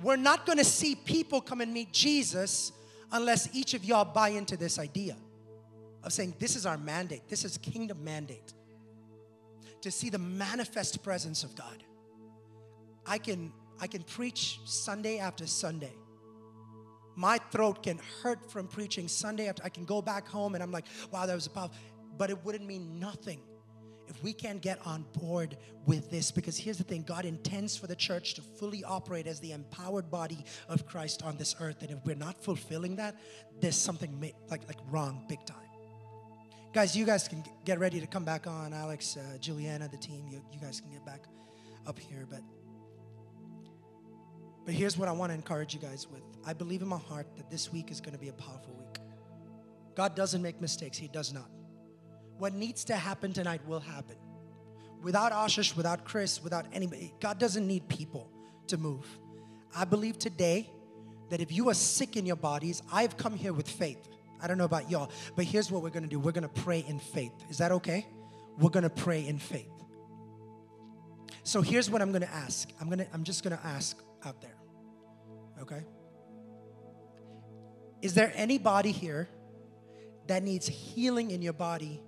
we're 0.04 0.18
not 0.18 0.46
going 0.46 0.60
to 0.60 0.66
see 0.66 0.94
people 0.96 1.42
come 1.42 1.62
and 1.62 1.74
meet 1.74 1.92
Jesus 1.92 2.72
unless 3.12 3.50
each 3.56 3.74
of 3.74 3.84
y'all 3.84 4.06
buy 4.06 4.30
into 4.30 4.56
this 4.56 4.78
idea 4.78 5.18
of 6.04 6.14
saying, 6.14 6.36
this 6.38 6.56
is 6.56 6.66
our 6.66 6.78
mandate. 6.78 7.28
This 7.28 7.44
is 7.44 7.58
kingdom 7.58 8.04
mandate 8.04 8.54
to 9.82 9.92
see 9.92 10.10
the 10.10 10.18
manifest 10.18 11.04
presence 11.04 11.44
of 11.44 11.56
God. 11.56 11.84
I 13.06 13.18
can 13.18 13.52
I 13.80 13.88
can 13.88 14.04
preach 14.04 14.60
Sunday 14.66 15.20
after 15.20 15.46
Sunday. 15.46 15.94
My 17.16 17.38
throat 17.52 17.84
can 17.84 18.00
hurt 18.22 18.52
from 18.52 18.68
preaching 18.68 19.08
Sunday 19.08 19.48
after 19.48 19.64
I 19.64 19.70
can 19.70 19.86
go 19.86 20.02
back 20.02 20.28
home 20.28 20.56
and 20.56 20.64
I'm 20.64 20.72
like, 20.72 20.86
wow, 21.12 21.26
that 21.26 21.34
was 21.34 21.48
a 21.48 21.50
powerful, 21.50 21.76
but 22.18 22.30
it 22.30 22.44
wouldn't 22.44 22.66
mean 22.66 23.00
nothing 23.00 23.42
if 24.08 24.24
we 24.24 24.34
can't 24.34 24.62
get 24.62 24.80
on 24.86 25.06
board 25.14 25.58
with 25.86 26.10
this 26.10 26.32
because 26.32 26.58
here's 26.58 26.78
the 26.78 26.84
thing 26.84 27.04
God 27.04 27.26
intends 27.26 27.76
for 27.76 27.88
the 27.88 27.96
church 27.96 28.36
to 28.36 28.42
fully 28.42 28.84
operate 28.84 29.28
as 29.28 29.40
the 29.40 29.52
empowered 29.52 30.10
body 30.10 30.44
of 30.70 30.86
Christ 30.86 31.24
on 31.24 31.38
this 31.38 31.56
earth 31.60 31.82
and 31.82 31.92
if 31.92 31.98
we're 32.06 32.16
not 32.16 32.42
fulfilling 32.44 32.96
that 32.98 33.16
there's 33.60 33.76
something 33.76 34.20
like 34.50 34.68
like 34.68 34.78
wrong 34.90 35.26
big 35.28 35.46
time 35.46 35.67
Guys, 36.74 36.96
you 36.96 37.06
guys 37.06 37.28
can 37.28 37.44
get 37.66 37.80
ready 37.80 38.00
to 38.00 38.08
come 38.08 38.26
back 38.26 38.46
on. 38.46 38.74
Alex, 38.74 39.18
uh, 39.18 39.38
Juliana, 39.40 39.88
the 39.88 39.98
team, 39.98 40.28
you, 40.30 40.44
you 40.52 40.60
guys 40.60 40.82
can 40.82 40.92
get 40.92 41.06
back 41.06 41.22
up 41.86 41.98
here. 41.98 42.28
But, 42.30 42.42
but 44.66 44.74
here's 44.74 44.98
what 44.98 45.08
I 45.08 45.12
want 45.14 45.32
to 45.32 45.36
encourage 45.36 45.74
you 45.74 45.80
guys 45.80 46.08
with. 46.08 46.22
I 46.46 46.54
believe 46.54 46.82
in 46.82 46.88
my 46.88 46.98
heart 46.98 47.28
that 47.38 47.50
this 47.50 47.72
week 47.72 47.90
is 47.90 48.02
going 48.02 48.14
to 48.14 48.20
be 48.20 48.30
a 48.30 48.34
powerful 48.34 48.76
week. 48.78 49.02
God 49.96 50.16
doesn't 50.16 50.42
make 50.42 50.62
mistakes, 50.62 50.98
He 50.98 51.08
does 51.08 51.34
not. 51.34 51.50
What 52.38 52.54
needs 52.54 52.84
to 52.86 52.96
happen 52.96 53.34
tonight 53.34 53.62
will 53.66 53.80
happen. 53.80 54.18
Without 55.02 55.32
Ashish, 55.32 55.76
without 55.76 56.06
Chris, 56.06 56.44
without 56.44 56.66
anybody, 56.74 57.14
God 57.20 57.40
doesn't 57.40 57.66
need 57.66 57.88
people 57.88 58.32
to 58.68 58.78
move. 58.78 59.08
I 59.76 59.86
believe 59.86 60.20
today 60.20 60.70
that 61.30 61.42
if 61.42 61.52
you 61.52 61.70
are 61.70 61.74
sick 61.74 62.18
in 62.18 62.26
your 62.26 62.36
bodies, 62.36 62.82
I've 62.92 63.18
come 63.18 63.34
here 63.34 63.54
with 63.54 63.70
faith. 63.70 64.08
I 64.42 64.48
don't 64.48 64.58
know 64.58 64.66
about 64.66 64.90
y'all, 64.92 65.12
but 65.36 65.46
here's 65.46 65.72
what 65.72 65.82
we're 65.82 65.90
gonna 65.90 66.08
do 66.08 66.20
we're 66.20 66.32
gonna 66.32 66.48
pray 66.48 66.86
in 66.88 67.00
faith. 67.00 67.34
Is 67.50 67.58
that 67.58 67.72
okay? 67.74 68.06
We're 68.58 68.70
gonna 68.70 68.90
pray 68.90 69.28
in 69.28 69.40
faith. 69.40 69.70
So 71.44 71.62
here's 71.62 71.90
what 71.90 72.02
I'm 72.02 72.12
gonna 72.12 72.26
ask. 72.26 72.70
I'm 72.80 72.90
gonna 72.90 73.08
I'm 73.14 73.24
just 73.24 73.44
gonna 73.44 73.60
ask 73.64 73.98
out 74.26 74.42
there. 74.42 74.58
Okay? 75.62 75.84
Is 78.02 78.14
there 78.14 78.32
anybody 78.36 78.92
here 78.92 79.28
that 80.28 80.44
needs 80.44 80.68
healing 80.68 81.32
in 81.32 81.42
your 81.42 81.54
body 81.54 82.02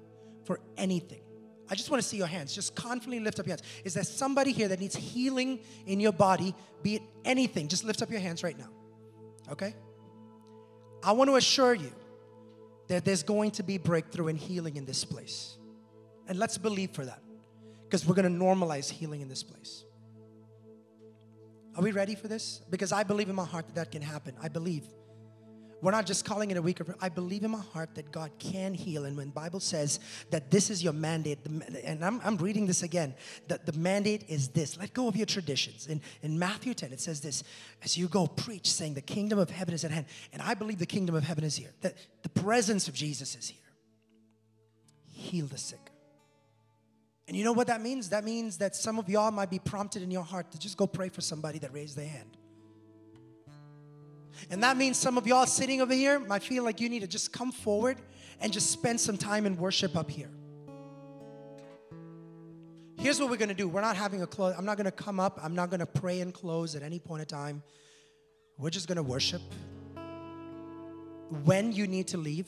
for 0.44 0.60
anything? 0.78 1.22
I 1.70 1.76
just 1.76 1.92
want 1.92 2.02
to 2.02 2.08
see 2.08 2.18
your 2.18 2.28
hands. 2.28 2.54
Just 2.54 2.76
confidently 2.76 3.20
lift 3.20 3.40
up 3.40 3.46
your 3.46 3.54
hands. 3.54 3.64
Is 3.84 3.94
there 3.94 4.04
somebody 4.04 4.52
here 4.52 4.68
that 4.68 4.80
needs 4.80 4.96
healing 4.96 5.60
in 5.86 6.00
your 6.00 6.12
body, 6.12 6.56
be 6.82 6.96
it 6.96 7.02
anything? 7.24 7.68
Just 7.68 7.84
lift 7.84 8.02
up 8.02 8.10
your 8.10 8.20
hands 8.20 8.44
right 8.44 8.58
now. 8.58 8.70
Okay? 9.52 9.76
I 11.04 11.12
want 11.12 11.30
to 11.30 11.36
assure 11.36 11.74
you 11.74 11.92
that 12.90 13.06
there's 13.06 13.24
going 13.24 13.52
to 13.52 13.64
be 13.64 13.78
breakthrough 13.78 14.28
and 14.28 14.38
healing 14.38 14.76
in 14.76 14.86
this 14.86 15.06
place. 15.06 15.58
And 16.28 16.38
let's 16.38 16.58
believe 16.58 16.92
for 16.92 17.06
that 17.06 17.22
because 17.84 18.06
we're 18.06 18.16
going 18.16 18.32
to 18.32 18.46
normalize 18.46 18.90
healing 18.90 19.22
in 19.22 19.30
this 19.30 19.44
place. 19.44 19.86
Are 21.76 21.82
we 21.82 21.92
ready 21.92 22.16
for 22.16 22.28
this? 22.28 22.62
Because 22.70 22.92
I 22.92 23.04
believe 23.04 23.30
in 23.30 23.36
my 23.36 23.46
heart 23.46 23.68
that 23.68 23.76
that 23.76 23.92
can 23.92 24.02
happen. 24.02 24.36
I 24.42 24.50
believe. 24.50 24.84
We're 25.82 25.92
not 25.92 26.06
just 26.06 26.26
calling 26.26 26.52
it 26.52 26.58
a 26.58 26.62
week 26.62 26.80
of 26.80 26.94
I 27.00 27.10
believe 27.10 27.44
in 27.44 27.52
my 27.52 27.62
heart 27.74 27.96
that 27.96 28.12
God 28.12 28.32
can 28.38 28.74
heal. 28.74 29.06
And 29.06 29.16
when 29.16 29.30
Bible 29.30 29.60
says 29.60 30.00
that 30.32 30.52
this 30.52 30.70
is 30.70 30.84
your 30.84 30.94
mandate, 30.94 31.40
and 31.84 32.04
I'm, 32.04 32.20
I'm 32.24 32.38
reading 32.38 32.66
this 32.66 32.84
again, 32.84 33.14
that 33.48 33.66
the 33.66 33.74
mandate 33.74 34.26
is 34.28 34.50
this. 34.50 34.78
Let 34.78 34.94
go 34.94 35.08
of 35.08 35.16
your 35.16 35.26
traditions. 35.26 35.88
In, 35.88 36.02
in 36.22 36.38
Matthew 36.38 36.74
10, 36.74 36.92
it 36.92 37.00
says 37.00 37.22
this, 37.22 37.44
as 37.84 37.98
you 37.98 38.08
go 38.08 38.28
preach, 38.28 38.70
saying 38.70 38.94
the 38.94 39.02
kingdom 39.02 39.40
of 39.40 39.50
heaven 39.50 39.74
is 39.74 39.86
at 39.86 39.92
hand. 39.92 40.06
And 40.34 40.42
I 40.42 40.54
believe 40.54 40.80
the 40.80 40.86
kingdom 40.86 41.16
of 41.16 41.24
heaven 41.24 41.44
is 41.44 41.56
here. 41.56 41.72
That 41.82 41.96
the 42.24 42.30
presence 42.30 42.88
of 42.88 42.94
Jesus 42.94 43.36
is 43.36 43.48
here. 43.48 43.62
Heal 45.12 45.48
the 45.48 45.58
sick. 45.58 45.92
And 47.30 47.38
you 47.38 47.44
know 47.44 47.54
what 47.54 47.68
that 47.68 47.82
means? 47.82 48.10
That 48.10 48.24
means 48.24 48.58
that 48.58 48.76
some 48.76 48.98
of 48.98 49.08
y'all 49.08 49.30
might 49.30 49.52
be 49.52 49.60
prompted 49.60 50.02
in 50.02 50.10
your 50.10 50.24
heart 50.24 50.52
to 50.52 50.58
just 50.58 50.78
go 50.78 50.88
pray 50.88 51.10
for 51.10 51.22
somebody 51.22 51.60
that 51.60 51.72
raised 51.72 51.96
their 51.96 52.08
hand. 52.08 52.39
And 54.50 54.64
that 54.64 54.78
means 54.78 54.98
some 54.98 55.18
of 55.18 55.28
y'all 55.28 55.46
sitting 55.46 55.82
over 55.82 55.94
here 55.94 56.20
might 56.20 56.44
feel 56.44 56.64
like 56.64 56.80
you 56.80 56.90
need 56.90 57.02
to 57.02 57.08
just 57.08 57.32
come 57.32 57.52
forward 57.52 57.98
and 58.42 58.52
just 58.52 58.72
spend 58.72 59.00
some 59.00 59.18
time 59.18 59.46
in 59.46 59.58
worship 59.58 59.96
up 59.96 60.10
here. 60.10 60.30
Here's 62.98 63.20
what 63.20 63.30
we're 63.30 63.38
going 63.38 63.50
to 63.50 63.56
do. 63.56 63.68
We're 63.68 63.82
not 63.82 63.96
having 63.96 64.22
a 64.22 64.28
close. 64.28 64.54
I'm 64.58 64.66
not 64.66 64.76
going 64.76 64.86
to 64.86 64.92
come 64.92 65.20
up. 65.20 65.40
I'm 65.42 65.56
not 65.56 65.70
going 65.70 65.80
to 65.80 65.86
pray 65.86 66.20
and 66.20 66.34
close 66.34 66.76
at 66.76 66.84
any 66.84 67.00
point 67.00 67.22
in 67.22 67.28
time. 67.28 67.64
We're 68.58 68.70
just 68.70 68.88
going 68.88 68.98
to 68.98 69.04
worship. 69.04 69.42
When 71.46 71.72
you 71.72 71.88
need 71.88 72.08
to 72.10 72.18
leave, 72.18 72.48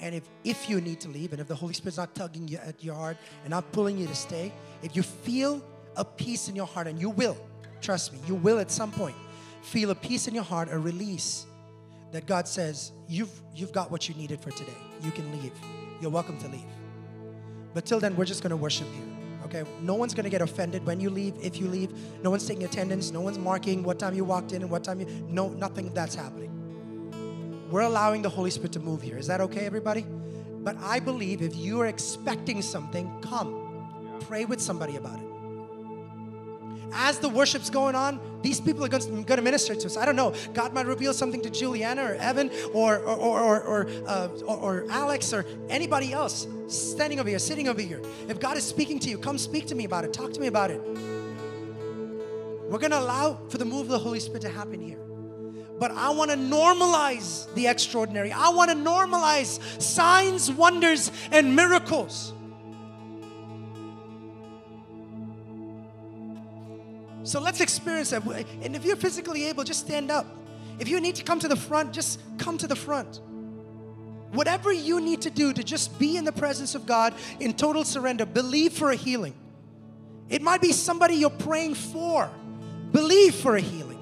and 0.00 0.14
if, 0.14 0.24
if 0.44 0.68
you 0.68 0.82
need 0.82 1.00
to 1.00 1.08
leave, 1.08 1.32
and 1.32 1.40
if 1.40 1.48
the 1.48 1.54
Holy 1.54 1.72
Spirit's 1.72 1.96
not 1.96 2.14
tugging 2.14 2.46
you 2.46 2.58
at 2.58 2.84
your 2.84 2.94
heart 2.94 3.16
and 3.44 3.50
not 3.50 3.72
pulling 3.72 3.96
you 3.96 4.06
to 4.06 4.14
stay, 4.14 4.52
if 4.82 4.94
you 4.94 5.02
feel 5.02 5.64
a 5.96 6.04
peace 6.04 6.48
in 6.48 6.56
your 6.56 6.66
heart, 6.66 6.86
and 6.86 7.00
you 7.00 7.08
will, 7.08 7.38
trust 7.80 8.12
me, 8.12 8.18
you 8.26 8.34
will 8.34 8.58
at 8.58 8.70
some 8.70 8.90
point 8.90 9.16
feel 9.66 9.90
a 9.90 9.94
peace 9.94 10.28
in 10.28 10.34
your 10.34 10.44
heart, 10.44 10.68
a 10.70 10.78
release 10.78 11.44
that 12.12 12.24
God 12.26 12.46
says, 12.46 12.92
you've, 13.08 13.32
you've 13.52 13.72
got 13.72 13.90
what 13.90 14.08
you 14.08 14.14
needed 14.14 14.40
for 14.40 14.52
today. 14.52 14.76
You 15.02 15.10
can 15.10 15.30
leave. 15.42 15.52
You're 16.00 16.10
welcome 16.10 16.38
to 16.38 16.48
leave. 16.48 16.70
But 17.74 17.84
till 17.84 17.98
then, 17.98 18.14
we're 18.14 18.26
just 18.26 18.42
going 18.42 18.50
to 18.50 18.56
worship 18.56 18.86
here. 18.92 19.04
Okay? 19.44 19.68
No 19.82 19.94
one's 19.94 20.14
going 20.14 20.24
to 20.24 20.30
get 20.30 20.40
offended 20.40 20.86
when 20.86 21.00
you 21.00 21.10
leave, 21.10 21.34
if 21.42 21.58
you 21.58 21.66
leave. 21.66 21.92
No 22.22 22.30
one's 22.30 22.46
taking 22.46 22.64
attendance. 22.64 23.10
No 23.10 23.20
one's 23.20 23.38
marking 23.38 23.82
what 23.82 23.98
time 23.98 24.14
you 24.14 24.24
walked 24.24 24.52
in 24.52 24.62
and 24.62 24.70
what 24.70 24.84
time 24.84 25.00
you. 25.00 25.06
No, 25.28 25.48
nothing 25.48 25.92
that's 25.92 26.14
happening. 26.14 26.52
We're 27.70 27.82
allowing 27.82 28.22
the 28.22 28.28
Holy 28.28 28.50
Spirit 28.50 28.72
to 28.74 28.80
move 28.80 29.02
here. 29.02 29.18
Is 29.18 29.26
that 29.26 29.40
okay, 29.40 29.66
everybody? 29.66 30.06
But 30.60 30.76
I 30.78 31.00
believe 31.00 31.42
if 31.42 31.56
you 31.56 31.80
are 31.80 31.86
expecting 31.86 32.62
something, 32.62 33.20
come. 33.20 34.18
Pray 34.20 34.44
with 34.44 34.60
somebody 34.60 34.94
about 34.94 35.18
it 35.18 35.35
as 36.92 37.18
the 37.18 37.28
worship's 37.28 37.70
going 37.70 37.94
on, 37.94 38.20
these 38.42 38.60
people 38.60 38.84
are 38.84 38.88
going 38.88 39.24
to, 39.24 39.42
minister 39.42 39.74
to 39.74 39.86
us. 39.86 39.96
I 39.96 40.04
don't 40.04 40.16
know. 40.16 40.34
God 40.54 40.72
might 40.72 40.86
reveal 40.86 41.12
something 41.12 41.42
to 41.42 41.50
Juliana 41.50 42.04
or 42.04 42.14
Evan 42.14 42.50
or 42.72 42.98
or 42.98 43.40
or 43.40 43.62
or, 43.62 43.86
uh, 44.06 44.28
or, 44.46 44.56
or 44.56 44.86
Alex 44.90 45.32
or 45.32 45.44
anybody 45.68 46.12
else 46.12 46.46
standing 46.68 47.20
over 47.20 47.28
here, 47.28 47.38
sitting 47.38 47.68
over 47.68 47.80
here. 47.80 48.00
If 48.28 48.40
God 48.40 48.56
is 48.56 48.64
speaking 48.64 48.98
to 49.00 49.10
you, 49.10 49.18
come 49.18 49.38
speak 49.38 49.66
to 49.66 49.74
me 49.74 49.84
about 49.84 50.04
it. 50.04 50.12
Talk 50.12 50.32
to 50.32 50.40
me 50.40 50.46
about 50.46 50.70
it. 50.70 50.80
We're 52.68 52.78
going 52.78 52.90
to 52.90 52.98
allow 52.98 53.38
for 53.48 53.58
the 53.58 53.64
move 53.64 53.82
of 53.82 53.88
the 53.88 53.98
Holy 53.98 54.18
Spirit 54.18 54.42
to 54.42 54.48
happen 54.48 54.80
here. 54.80 54.98
but 55.78 55.90
I 55.90 56.10
want 56.10 56.30
to 56.30 56.36
normalize 56.36 57.52
the 57.54 57.66
extraordinary. 57.66 58.32
I 58.32 58.48
want 58.50 58.70
to 58.70 58.76
normalize 58.76 59.60
signs, 59.80 60.50
wonders, 60.50 61.10
and 61.30 61.54
miracles. 61.54 62.32
So 67.26 67.40
let's 67.40 67.60
experience 67.60 68.10
that. 68.10 68.24
And 68.62 68.76
if 68.76 68.84
you're 68.84 68.94
physically 68.94 69.46
able, 69.46 69.64
just 69.64 69.80
stand 69.80 70.12
up. 70.12 70.26
If 70.78 70.88
you 70.88 71.00
need 71.00 71.16
to 71.16 71.24
come 71.24 71.40
to 71.40 71.48
the 71.48 71.56
front, 71.56 71.92
just 71.92 72.20
come 72.38 72.56
to 72.58 72.68
the 72.68 72.76
front. 72.76 73.20
Whatever 74.30 74.72
you 74.72 75.00
need 75.00 75.22
to 75.22 75.30
do 75.30 75.52
to 75.52 75.64
just 75.64 75.98
be 75.98 76.16
in 76.16 76.24
the 76.24 76.30
presence 76.30 76.76
of 76.76 76.86
God 76.86 77.14
in 77.40 77.54
total 77.54 77.82
surrender, 77.82 78.26
believe 78.26 78.74
for 78.74 78.92
a 78.92 78.94
healing. 78.94 79.34
It 80.28 80.40
might 80.40 80.60
be 80.60 80.70
somebody 80.70 81.14
you're 81.14 81.30
praying 81.30 81.74
for. 81.74 82.30
Believe 82.92 83.34
for 83.34 83.56
a 83.56 83.60
healing. 83.60 83.98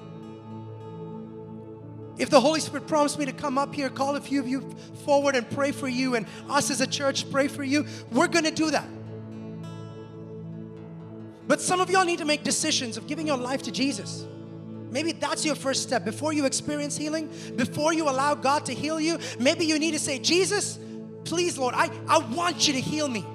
If 2.19 2.29
the 2.29 2.39
Holy 2.39 2.59
Spirit 2.59 2.87
prompts 2.87 3.17
me 3.17 3.25
to 3.25 3.33
come 3.33 3.57
up 3.57 3.73
here, 3.73 3.89
call 3.89 4.15
a 4.15 4.21
few 4.21 4.39
of 4.39 4.47
you 4.47 4.61
forward 5.03 5.35
and 5.35 5.49
pray 5.49 5.71
for 5.71 5.87
you, 5.87 6.13
and 6.13 6.27
us 6.47 6.69
as 6.69 6.79
a 6.79 6.87
church 6.87 7.29
pray 7.31 7.47
for 7.47 7.63
you, 7.63 7.87
we're 8.11 8.27
going 8.27 8.45
to 8.45 8.51
do 8.51 8.69
that. 8.69 8.87
But 11.47 11.61
some 11.61 11.79
of 11.79 11.89
y'all 11.89 12.05
need 12.05 12.19
to 12.19 12.25
make 12.25 12.43
decisions 12.43 12.97
of 12.97 13.07
giving 13.07 13.27
your 13.27 13.37
life 13.37 13.63
to 13.63 13.71
Jesus. 13.71 14.25
Maybe 14.89 15.11
that's 15.11 15.45
your 15.45 15.55
first 15.55 15.83
step. 15.83 16.05
Before 16.05 16.33
you 16.33 16.45
experience 16.45 16.95
healing, 16.97 17.29
before 17.55 17.93
you 17.93 18.09
allow 18.09 18.33
God 18.33 18.65
to 18.67 18.73
heal 18.73 18.99
you, 18.99 19.19
maybe 19.39 19.65
you 19.65 19.77
need 19.77 19.91
to 19.91 19.99
say, 19.99 20.19
Jesus, 20.19 20.79
please, 21.25 21.57
Lord, 21.57 21.75
I, 21.75 21.89
I 22.07 22.19
want 22.19 22.67
you 22.67 22.73
to 22.73 22.79
heal 22.79 23.07
me. 23.07 23.25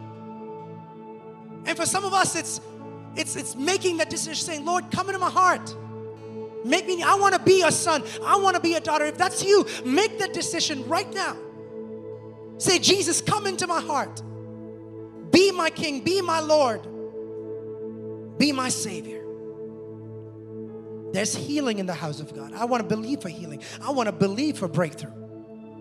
And 1.66 1.76
for 1.76 1.86
some 1.86 2.04
of 2.04 2.14
us, 2.14 2.36
it's 2.36 2.60
it's 3.16 3.36
it's 3.36 3.56
making 3.56 3.98
that 3.98 4.08
decision, 4.08 4.36
saying, 4.36 4.64
Lord, 4.64 4.90
come 4.90 5.08
into 5.08 5.18
my 5.18 5.30
heart. 5.30 5.74
Make 6.64 6.86
me, 6.86 7.02
I 7.02 7.14
want 7.16 7.34
to 7.34 7.40
be 7.40 7.62
a 7.62 7.72
son. 7.72 8.04
I 8.24 8.36
want 8.36 8.54
to 8.54 8.62
be 8.62 8.74
a 8.74 8.80
daughter. 8.80 9.04
If 9.04 9.18
that's 9.18 9.44
you, 9.44 9.66
make 9.84 10.18
that 10.18 10.32
decision 10.32 10.86
right 10.88 11.12
now. 11.12 11.36
Say, 12.58 12.78
Jesus, 12.78 13.20
come 13.20 13.46
into 13.46 13.66
my 13.66 13.80
heart. 13.80 14.22
Be 15.30 15.52
my 15.52 15.70
king, 15.70 16.04
be 16.04 16.20
my 16.20 16.40
Lord, 16.40 16.86
be 18.40 18.50
my 18.50 18.70
Savior. 18.70 19.22
There's 21.12 21.36
healing 21.36 21.78
in 21.78 21.86
the 21.86 21.94
house 21.94 22.20
of 22.20 22.34
God. 22.34 22.52
I 22.54 22.64
want 22.64 22.82
to 22.82 22.88
believe 22.88 23.20
for 23.20 23.28
healing. 23.28 23.62
I 23.82 23.90
want 23.90 24.06
to 24.06 24.12
believe 24.12 24.58
for 24.58 24.66
breakthrough. 24.66 25.12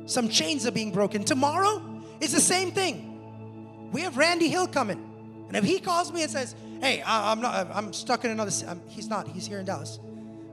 Some 0.05 0.27
chains 0.27 0.67
are 0.67 0.71
being 0.71 0.91
broken. 0.91 1.23
Tomorrow 1.23 2.03
is 2.19 2.33
the 2.33 2.41
same 2.41 2.71
thing. 2.71 3.89
We 3.91 4.01
have 4.01 4.17
Randy 4.17 4.49
Hill 4.49 4.67
coming. 4.67 5.05
And 5.47 5.55
if 5.55 5.63
he 5.63 5.79
calls 5.79 6.11
me 6.11 6.23
and 6.23 6.31
says, 6.31 6.53
Hey, 6.81 7.01
I, 7.01 7.31
am 7.31 7.41
not, 7.41 7.69
I'm 7.73 7.93
stuck 7.93 8.25
in 8.25 8.31
another 8.31 8.51
city, 8.51 8.71
he's 8.87 9.07
not, 9.07 9.27
he's 9.27 9.47
here 9.47 9.59
in 9.59 9.65
Dallas. 9.65 9.99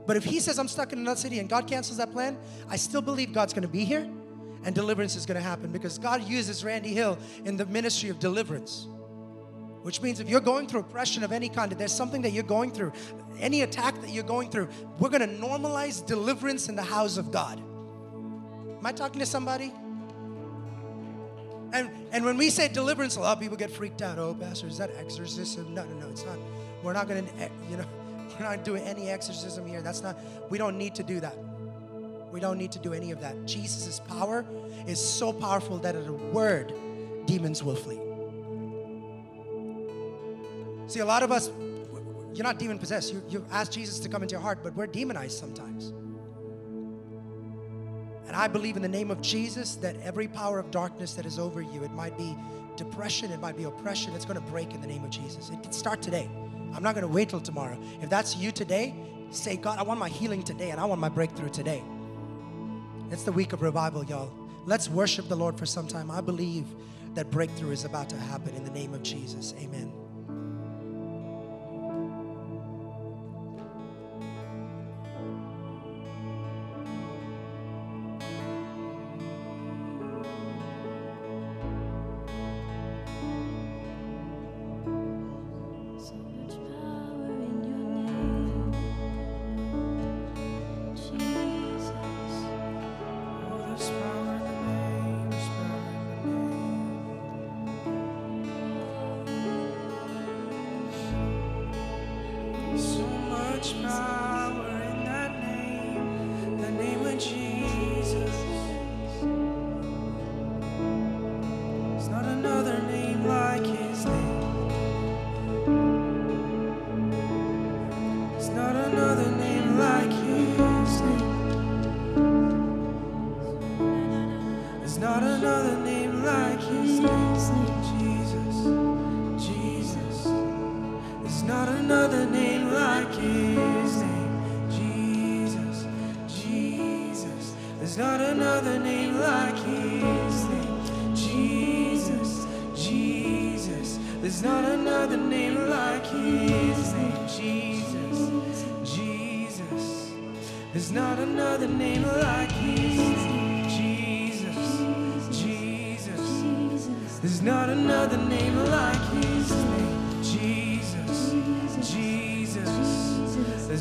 But 0.05 0.15
if 0.15 0.23
he 0.23 0.39
says 0.39 0.57
I'm 0.59 0.67
stuck 0.67 0.93
in 0.93 0.99
another 0.99 1.19
city 1.19 1.39
and 1.39 1.49
God 1.49 1.67
cancels 1.67 1.97
that 1.97 2.11
plan, 2.11 2.37
I 2.69 2.77
still 2.77 3.01
believe 3.01 3.33
God's 3.33 3.53
going 3.53 3.63
to 3.63 3.67
be 3.67 3.83
here 3.83 4.07
and 4.63 4.73
deliverance 4.73 5.15
is 5.15 5.25
going 5.25 5.37
to 5.37 5.43
happen 5.43 5.71
because 5.71 5.97
God 5.97 6.23
uses 6.23 6.63
Randy 6.63 6.93
Hill 6.93 7.17
in 7.45 7.57
the 7.57 7.65
ministry 7.65 8.09
of 8.09 8.19
deliverance. 8.19 8.87
Which 9.87 10.01
means 10.01 10.19
if 10.19 10.27
you're 10.27 10.41
going 10.41 10.67
through 10.67 10.81
oppression 10.81 11.23
of 11.23 11.31
any 11.31 11.47
kind, 11.47 11.71
if 11.71 11.77
there's 11.77 11.93
something 11.93 12.21
that 12.23 12.33
you're 12.33 12.43
going 12.43 12.71
through, 12.73 12.91
any 13.39 13.61
attack 13.61 13.95
that 14.01 14.09
you're 14.09 14.21
going 14.21 14.49
through, 14.49 14.67
we're 14.99 15.07
going 15.07 15.21
to 15.21 15.33
normalize 15.41 16.05
deliverance 16.05 16.67
in 16.67 16.75
the 16.75 16.83
house 16.83 17.15
of 17.15 17.31
God. 17.31 17.57
Am 17.57 18.85
I 18.85 18.91
talking 18.91 19.19
to 19.19 19.25
somebody? 19.25 19.71
And, 21.71 21.89
and 22.11 22.25
when 22.25 22.35
we 22.35 22.49
say 22.49 22.67
deliverance, 22.67 23.15
a 23.15 23.21
lot 23.21 23.37
of 23.37 23.41
people 23.41 23.55
get 23.55 23.71
freaked 23.71 24.01
out. 24.01 24.19
Oh, 24.19 24.33
Pastor, 24.33 24.67
is 24.67 24.77
that 24.77 24.91
exorcism? 24.97 25.73
No, 25.73 25.85
no, 25.85 25.99
no, 25.99 26.09
it's 26.09 26.25
not. 26.25 26.37
We're 26.83 26.91
not 26.91 27.07
going 27.07 27.25
to, 27.25 27.33
eh, 27.41 27.47
you 27.69 27.77
know, 27.77 27.85
we're 28.37 28.45
not 28.45 28.65
doing 28.65 28.83
any 28.83 29.09
exorcism 29.09 29.65
here. 29.65 29.81
That's 29.81 30.03
not, 30.03 30.19
we 30.51 30.57
don't 30.57 30.77
need 30.77 30.95
to 30.95 31.03
do 31.03 31.21
that. 31.21 31.37
We 32.33 32.41
don't 32.41 32.57
need 32.57 32.73
to 32.73 32.79
do 32.79 32.91
any 32.91 33.11
of 33.11 33.21
that. 33.21 33.45
Jesus' 33.45 34.01
power 34.01 34.43
is 34.85 34.99
so 34.99 35.31
powerful 35.31 35.77
that 35.77 35.95
at 35.95 36.07
a 36.07 36.11
word, 36.11 36.73
demons 37.25 37.63
will 37.63 37.77
flee. 37.77 38.01
See, 40.87 40.99
a 40.99 41.05
lot 41.05 41.21
of 41.21 41.31
us, 41.31 41.49
you're 42.33 42.43
not 42.43 42.59
demon 42.59 42.79
possessed. 42.79 43.13
You, 43.13 43.21
you 43.29 43.45
ask 43.51 43.71
Jesus 43.71 43.99
to 43.99 44.09
come 44.09 44.21
into 44.21 44.33
your 44.33 44.41
heart, 44.41 44.59
but 44.63 44.73
we're 44.73 44.87
demonized 44.87 45.37
sometimes. 45.37 45.93
And 48.27 48.35
I 48.35 48.47
believe 48.47 48.75
in 48.75 48.81
the 48.81 48.89
name 48.89 49.09
of 49.09 49.21
Jesus 49.21 49.75
that 49.75 49.95
every 50.01 50.27
power 50.27 50.59
of 50.59 50.71
darkness 50.71 51.13
that 51.13 51.25
is 51.25 51.39
over 51.39 51.61
you, 51.61 51.83
it 51.83 51.91
might 51.91 52.17
be 52.17 52.35
depression, 52.75 53.31
it 53.31 53.39
might 53.39 53.57
be 53.57 53.63
oppression, 53.63 54.13
it's 54.13 54.25
going 54.25 54.39
to 54.39 54.51
break 54.51 54.73
in 54.73 54.81
the 54.81 54.87
name 54.87 55.03
of 55.03 55.09
Jesus. 55.09 55.49
It 55.49 55.63
can 55.63 55.71
start 55.71 56.01
today. 56.01 56.29
I'm 56.73 56.83
not 56.83 56.93
going 56.93 57.07
to 57.07 57.13
wait 57.13 57.29
till 57.29 57.39
tomorrow. 57.39 57.77
If 58.01 58.09
that's 58.09 58.35
you 58.35 58.51
today, 58.51 58.93
say, 59.29 59.57
God, 59.57 59.79
I 59.79 59.83
want 59.83 59.99
my 59.99 60.09
healing 60.09 60.43
today 60.43 60.71
and 60.71 60.79
I 60.79 60.85
want 60.85 61.01
my 61.01 61.09
breakthrough 61.09 61.49
today. 61.49 61.83
It's 63.11 63.23
the 63.23 63.31
week 63.31 63.53
of 63.53 63.61
revival, 63.61 64.03
y'all. 64.05 64.31
Let's 64.65 64.89
worship 64.89 65.29
the 65.29 65.35
Lord 65.35 65.57
for 65.57 65.65
some 65.65 65.87
time. 65.87 66.11
I 66.11 66.21
believe 66.21 66.65
that 67.15 67.31
breakthrough 67.31 67.71
is 67.71 67.85
about 67.85 68.09
to 68.09 68.17
happen 68.17 68.53
in 68.55 68.63
the 68.63 68.71
name 68.71 68.93
of 68.93 69.01
Jesus. 69.01 69.53
Amen. 69.59 69.91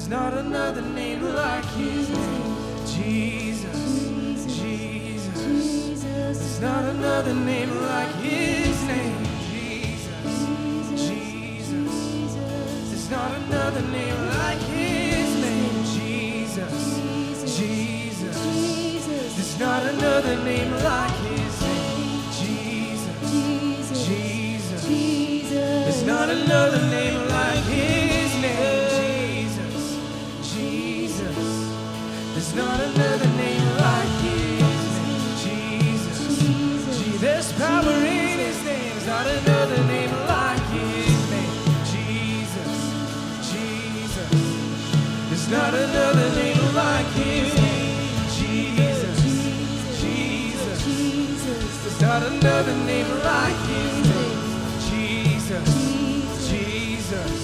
Not 0.08 0.34
another 0.34 0.82
name 0.82 1.22
like 1.34 1.64
His 1.64 2.08
name, 2.10 2.84
Jesus 2.86 3.80
Jesus 4.60 6.04
There's 6.04 6.60
not 6.60 6.84
another 6.84 7.34
name 7.34 7.74
like 7.80 8.14
His 8.14 8.82
name, 8.86 9.26
Jesus 9.42 10.46
Jesus. 17.58 19.34
There's 19.36 19.60
not 19.60 19.82
another 19.86 20.36
name. 20.44 21.15
Another 52.46 52.76
name 52.86 53.10
like 53.24 53.58
name. 53.66 54.38
Jesus, 54.88 55.68
Jesus. 56.48 57.34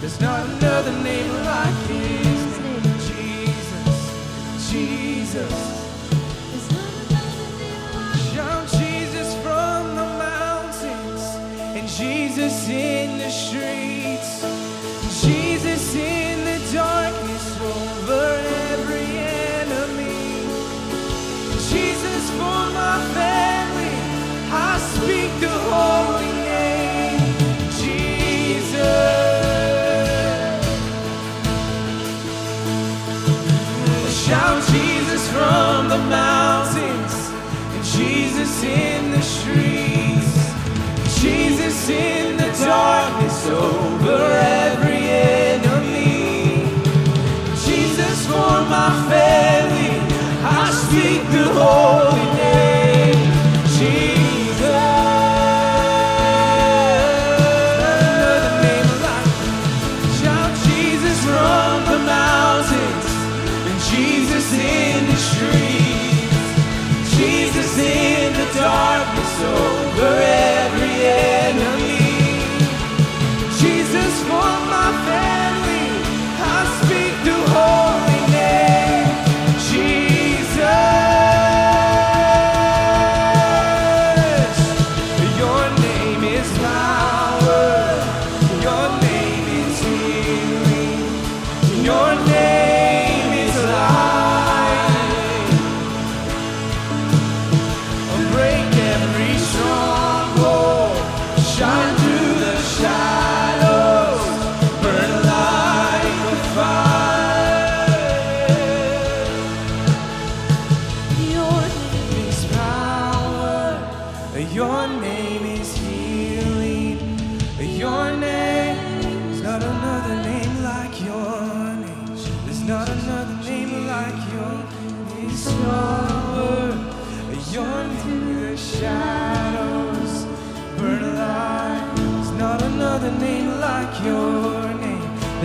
There's 0.00 0.20
not 0.20 0.44
another 0.48 0.90
name 1.04 1.32
like 1.44 1.78
His 1.86 2.58
name. 2.58 2.82
Jesus, 3.10 4.70
Jesus. 4.72 5.54
Shout 8.32 8.66
Jesus 8.82 9.34
from 9.44 9.94
the 9.94 10.08
mountains 10.26 11.22
and 11.76 11.86
Jesus 11.88 12.68
in 12.68 12.97
Shout 34.28 34.62
Jesus 34.68 35.26
from 35.32 35.88
the 35.88 35.96
mountains 35.96 37.30
and 37.72 37.82
Jesus 37.82 38.62
in 38.62 39.10
the 39.10 39.22
streets. 39.22 40.36
Jesus 41.18 41.88
in 41.88 42.36
the 42.36 42.50
darkness 42.62 43.46
over 43.46 44.22
every 44.30 45.08
enemy. 45.08 46.60
Jesus 47.64 48.26
for 48.26 48.60
my 48.68 48.90
family, 49.08 49.96
I 50.44 50.72
speak 50.76 51.22
the 51.32 51.48
holy 51.58 52.27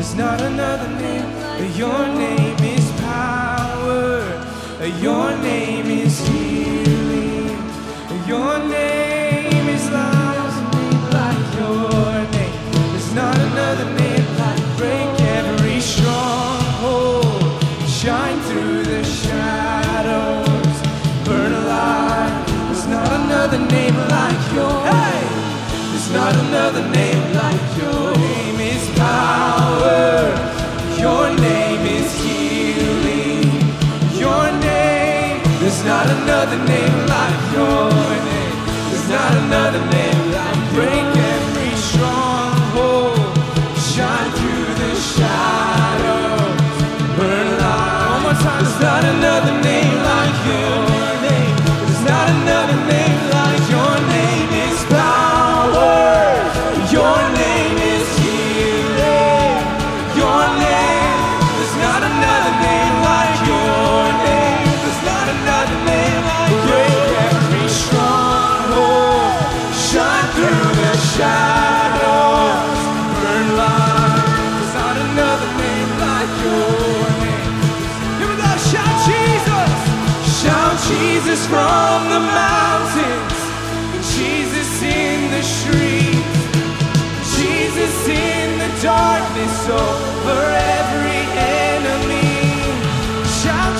There's 0.03 0.15
not 0.15 0.41
another 0.41 0.89
name. 0.99 1.23
Your 1.77 2.05
name 2.07 2.57
is 2.59 2.91
power. 2.99 4.19
Your 4.99 5.31
name 5.37 5.85
is 5.85 6.19
healing. 6.27 7.57
Your 8.27 8.59
name 8.67 9.69
is 9.69 9.89
life. 9.89 10.57
Like 11.17 11.55
your 11.55 12.11
name. 12.35 12.71
There's 12.91 13.13
not 13.13 13.37
another 13.39 13.85
name 13.97 14.27
like 14.43 14.63
break 14.75 15.07
every 15.39 15.79
stronghold. 15.79 17.23
Shine 17.87 18.39
through 18.49 18.83
the 18.83 19.05
shadows. 19.05 20.77
Burn 21.23 21.53
alive. 21.53 22.45
There's 22.67 22.87
not 22.87 23.09
another 23.21 23.59
name 23.71 23.95
like 23.95 24.53
your 24.53 24.83
hey. 24.83 25.23
There's 25.91 26.11
not 26.11 26.35
another 26.35 26.89
name 26.89 27.23
like 27.35 27.77
your 27.77 28.12
not 35.85 36.09
another 36.09 36.57
name 36.65 37.05
like 37.07 37.53
your 37.53 37.89
name. 37.91 38.65
There's 38.89 39.09
not 39.09 39.31
another 39.43 39.85
name 39.91 40.22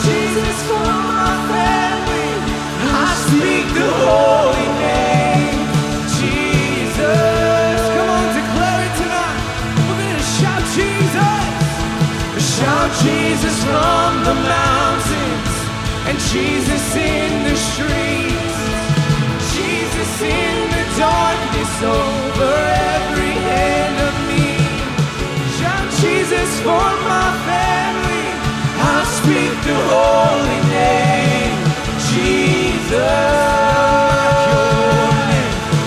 Jesus 0.06 0.60
for 0.68 0.86
my 1.14 1.32
family. 1.52 2.30
I 2.84 3.10
speak 3.28 3.66
the 3.74 3.90
holy 4.04 4.70
name. 4.82 5.60
Jesus 6.20 7.80
come 7.96 8.10
on 8.18 8.28
declare 8.40 8.82
it 8.88 8.94
tonight. 9.02 9.40
We're 9.86 10.00
gonna 10.02 10.30
shout 10.40 10.64
Jesus. 10.78 11.44
Shout 12.58 12.90
Jesus 13.06 13.56
from 13.64 14.12
the 14.28 14.36
mountains 14.36 15.54
and 16.10 16.18
Jesus 16.34 16.86
in 16.96 17.32
the 17.48 17.56
streets. 17.70 18.60
Jesus 19.56 20.14
in 20.22 20.56
the 20.76 20.84
darkness 20.98 21.84
over 21.84 22.23
Jesus 26.54 26.66
for 26.66 26.90
my 27.10 27.30
family. 27.50 28.26
I 28.78 29.04
speak 29.18 29.54
the 29.66 29.78
holy 29.90 30.60
name. 30.70 31.56
Jesus. 32.10 32.94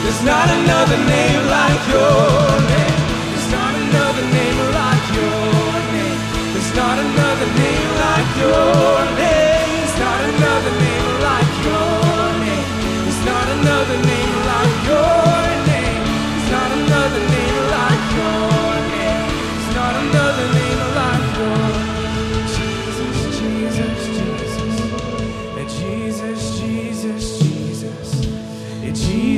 There's 0.02 0.22
not 0.24 0.48
another 0.58 0.98
name 1.06 1.42
like 1.58 1.82
your 1.94 2.50
name. 2.72 2.98
There's 3.30 3.50
not 3.52 3.74
another 3.84 4.24
name 4.38 4.58
like 4.80 5.06
your 5.14 5.70
name. 5.94 6.20
There's 6.52 6.72
not 6.74 6.96
another 6.98 7.48
name 7.62 7.90
like 8.04 8.30
your 8.42 8.96
name. 9.22 9.70
There's 9.78 9.98
not 10.02 10.20
another 10.30 10.72
name 10.82 11.10
like 11.28 11.52
your 11.66 12.26
name. 12.42 12.66
There's 13.04 13.22
not 13.30 13.46
another 13.56 13.98
name 14.10 14.34
like 14.50 14.76
your 14.90 15.30
name. 15.70 16.02
There's 16.34 16.50
not 16.50 16.70
another 16.80 17.22
name 17.34 17.58
like 17.76 18.04
your 18.16 18.56
another 20.08 20.52
name 20.54 20.65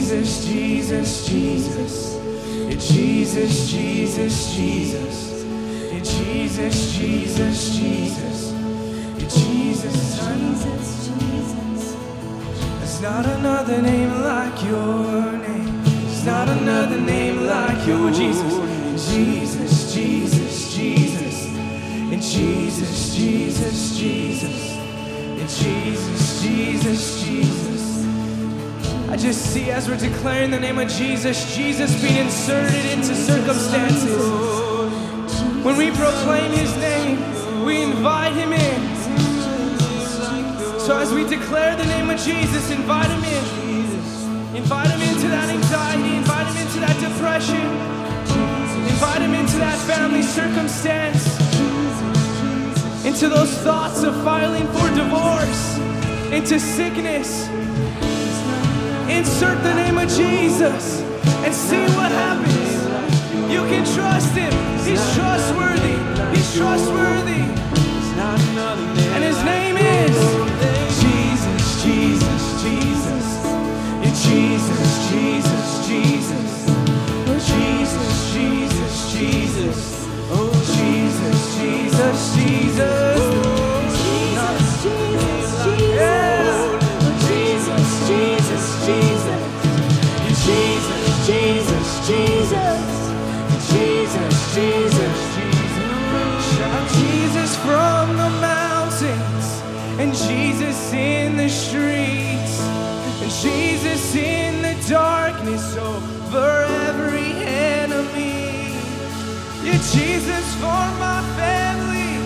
Jesus, 0.09 0.46
Jesus. 0.46 1.28
Jesus, 1.28 1.30
Jesus, 3.28 3.70
Jesus. 3.70 3.70
Jesus, 3.70 4.56
Jesus. 4.56 5.44
Yeah, 5.92 6.00
Jesus, 6.00 6.96
Jesus, 6.96 7.76
Jesus. 7.76 8.52
Yeah, 8.52 9.28
Jesus, 9.28 10.18
Jesus, 10.18 11.09
Jesus. 11.09 11.96
There's 12.78 13.00
not 13.02 13.26
another 13.26 13.82
name 13.82 14.22
like 14.22 14.62
your 14.64 15.32
name. 15.32 15.82
There's 15.84 16.24
not 16.24 16.48
another 16.48 16.98
name 16.98 17.44
like 17.44 17.86
your 17.86 18.11
Jesus. 18.11 19.12
Jesus, 19.12 19.94
Jesus, 19.94 20.74
Jesus. 20.74 21.48
And 22.12 22.22
Jesus, 22.22 23.14
Jesus, 23.14 23.98
Jesus. 23.98 24.72
And 24.72 25.48
Jesus, 25.48 26.42
Jesus, 26.42 27.22
Jesus. 27.22 28.17
I 29.11 29.16
just 29.16 29.52
see 29.52 29.70
as 29.70 29.88
we're 29.88 29.96
declaring 29.96 30.50
the 30.50 30.61
name 30.61 30.78
of 30.78 30.88
Jesus, 30.88 31.56
Jesus 31.56 32.00
being 32.02 32.16
inserted 32.16 32.84
into 32.86 33.14
circumstances. 33.14 34.18
When 35.64 35.76
we 35.76 35.90
proclaim 35.90 36.52
his 36.52 36.76
name, 36.76 37.64
we 37.64 37.82
invite 37.82 38.34
him 38.34 38.52
in. 38.52 38.96
So 40.78 40.98
as 40.98 41.12
we 41.12 41.24
declare 41.24 41.74
the 41.74 41.86
name 41.86 42.11
of 42.11 42.20
Jesus, 42.20 42.70
invite 42.70 43.09
him 43.11 43.24
in. 43.24 43.59
Invite 44.56 44.90
him 44.90 45.00
into 45.00 45.28
that 45.28 45.48
anxiety, 45.48 46.16
invite 46.16 46.46
him 46.48 46.66
into 46.66 46.80
that 46.80 46.98
depression, 47.00 47.64
invite 48.88 49.22
him 49.22 49.32
into 49.32 49.56
that 49.56 49.78
family 49.86 50.22
circumstance, 50.22 51.24
into 53.06 53.28
those 53.28 53.52
thoughts 53.59 54.02
of 54.02 54.14
filing 54.22 54.66
for 54.66 54.88
divorce, 54.94 55.78
into 56.30 56.61
sickness. 56.61 57.48
Insert 59.18 59.60
the 59.64 59.74
name 59.74 59.98
of 59.98 60.08
Jesus 60.08 61.00
and 61.44 61.52
see 61.52 61.82
what 61.98 62.12
happens. 62.12 62.70
You 63.52 63.62
can 63.66 63.84
trust 63.96 64.32
him. 64.36 64.52
He's 64.86 65.02
trustworthy. 65.16 65.98
He's 66.36 66.54
trustworthy. 66.56 67.42
And 69.14 69.24
his 69.24 69.42
name 69.42 69.76
is 69.76 70.14
Jesus, 71.02 71.82
Jesus, 71.82 72.62
Jesus. 72.62 73.26
Yeah, 74.02 74.14
Jesus, 74.28 75.10
Jesus, 75.10 75.88
Jesus. 75.88 76.50
Oh, 77.26 77.38
Jesus, 77.52 78.32
Jesus, 78.34 79.12
Jesus. 79.12 80.06
Oh, 80.30 80.52
Jesus, 80.76 81.38
Jesus. 81.58 82.36
Jesus, 82.36 83.07
the 101.49 101.55
streets, 101.55 102.61
and 103.22 103.32
Jesus 103.40 104.14
in 104.14 104.61
the 104.61 104.76
darkness 104.86 105.76
over 105.78 106.64
every 106.86 107.32
enemy. 107.80 108.76
Yeah, 109.64 109.80
Jesus 109.96 110.46
for 110.61 110.84
my 111.07 111.22
family, 111.40 112.20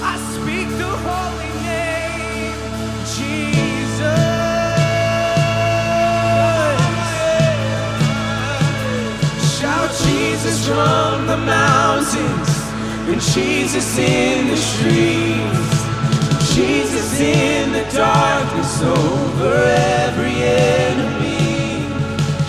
I 0.00 0.14
speak 0.34 0.68
the 0.78 0.94
holy 1.08 1.52
name, 1.66 2.54
Jesus. 3.16 4.22
Shout 9.58 9.90
Jesus 10.06 10.68
from 10.68 11.26
the 11.26 11.36
mountains, 11.36 12.50
and 13.10 13.20
Jesus 13.34 13.98
in 13.98 14.46
the 14.46 14.56
streets, 14.56 15.91
Jesus 16.54 17.18
in 17.18 17.72
the 17.72 17.84
darkness 17.96 18.82
over 18.82 19.54
every 19.64 20.34
enemy. 20.34 21.88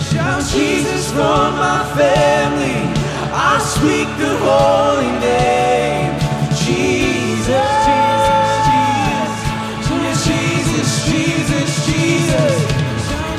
Shout 0.04 0.44
Jesus 0.52 1.10
from 1.10 1.56
my 1.56 1.82
family, 1.96 2.84
I 3.32 3.58
speak 3.64 4.08
the 4.20 4.36
holy 4.44 5.12
name, 5.24 6.12
Jesus. 6.52 7.94
Jesus, 10.28 10.28
Jesus, 10.28 10.90
Jesus, 11.08 11.68
Jesus. 11.88 12.60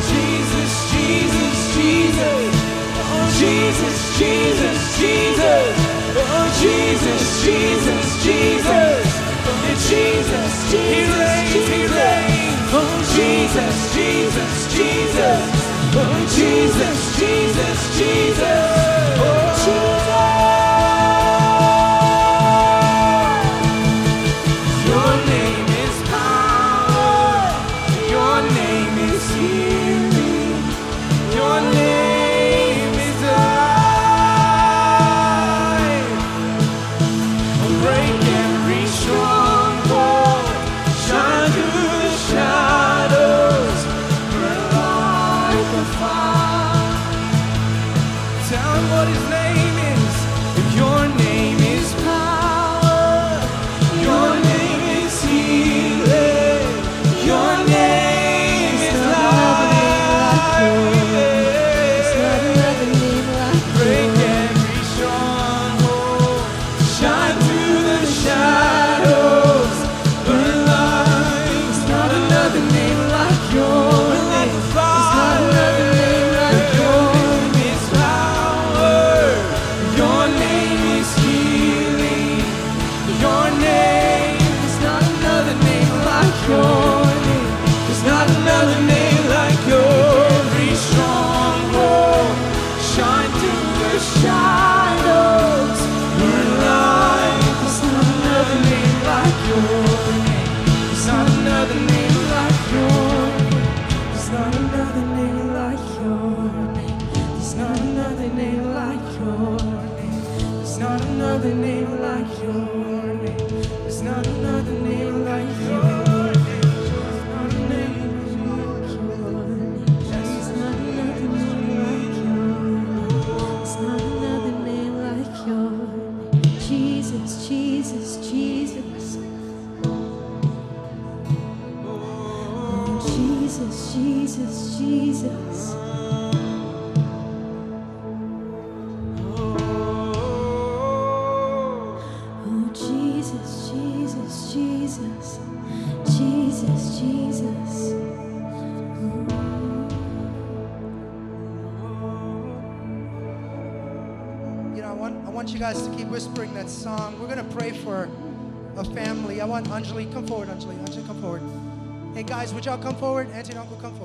Jesus, 0.09 0.71
Jesus, 0.93 1.57
Jesus. 1.75 2.53
Oh, 3.05 3.29
Jesus, 3.37 3.97
Jesus, 4.17 4.79
Jesus. 4.97 5.73
Oh, 6.17 6.49
Jesus, 6.59 7.21
Jesus, 7.45 8.23
Jesus. 8.23 9.04
Jesus, 10.75 10.91
He 10.91 11.01
reigns, 11.21 11.67
He 11.69 11.81
reigns. 11.87 12.59
Oh, 12.73 12.97
Jesus, 13.15 13.75
Jesus, 13.95 14.53
Jesus. 14.75 15.41
Oh, 15.95 16.25
Jesus, 16.35 17.19
Jesus, 17.19 17.97
Jesus. 17.97 19.19
Oh, 19.19 19.94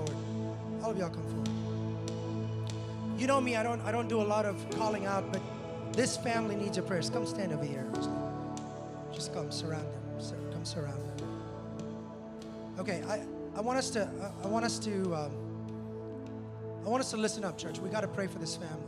forward. 0.06 0.82
All 0.82 0.90
of 0.90 0.98
y'all 0.98 1.10
come 1.10 1.24
forward. 1.24 1.48
You 3.18 3.26
know 3.26 3.40
me, 3.40 3.56
I 3.56 3.62
don't, 3.62 3.80
I 3.82 3.92
don't 3.92 4.08
do 4.08 4.20
a 4.20 4.24
lot 4.24 4.46
of 4.46 4.56
calling 4.70 5.06
out, 5.06 5.30
but 5.32 5.42
this 5.92 6.16
family 6.16 6.56
needs 6.56 6.76
your 6.76 6.86
prayers. 6.86 7.10
Come 7.10 7.26
stand 7.26 7.52
over 7.52 7.64
here. 7.64 7.86
Just 9.12 9.34
come, 9.34 9.50
surround 9.50 9.84
them. 9.84 10.52
Come 10.52 10.64
surround 10.64 11.00
them. 11.18 11.28
Okay, 12.78 13.02
I, 13.08 13.20
I 13.56 13.60
want 13.60 13.78
us 13.78 13.90
to, 13.90 14.08
I, 14.42 14.46
I 14.46 14.48
want 14.48 14.64
us 14.64 14.78
to, 14.80 15.14
um, 15.14 15.32
I 16.84 16.88
want 16.88 17.02
us 17.02 17.10
to 17.10 17.18
listen 17.18 17.44
up, 17.44 17.58
church. 17.58 17.78
We 17.78 17.90
got 17.90 18.00
to 18.00 18.08
pray 18.08 18.26
for 18.26 18.38
this 18.38 18.56
family. 18.56 18.86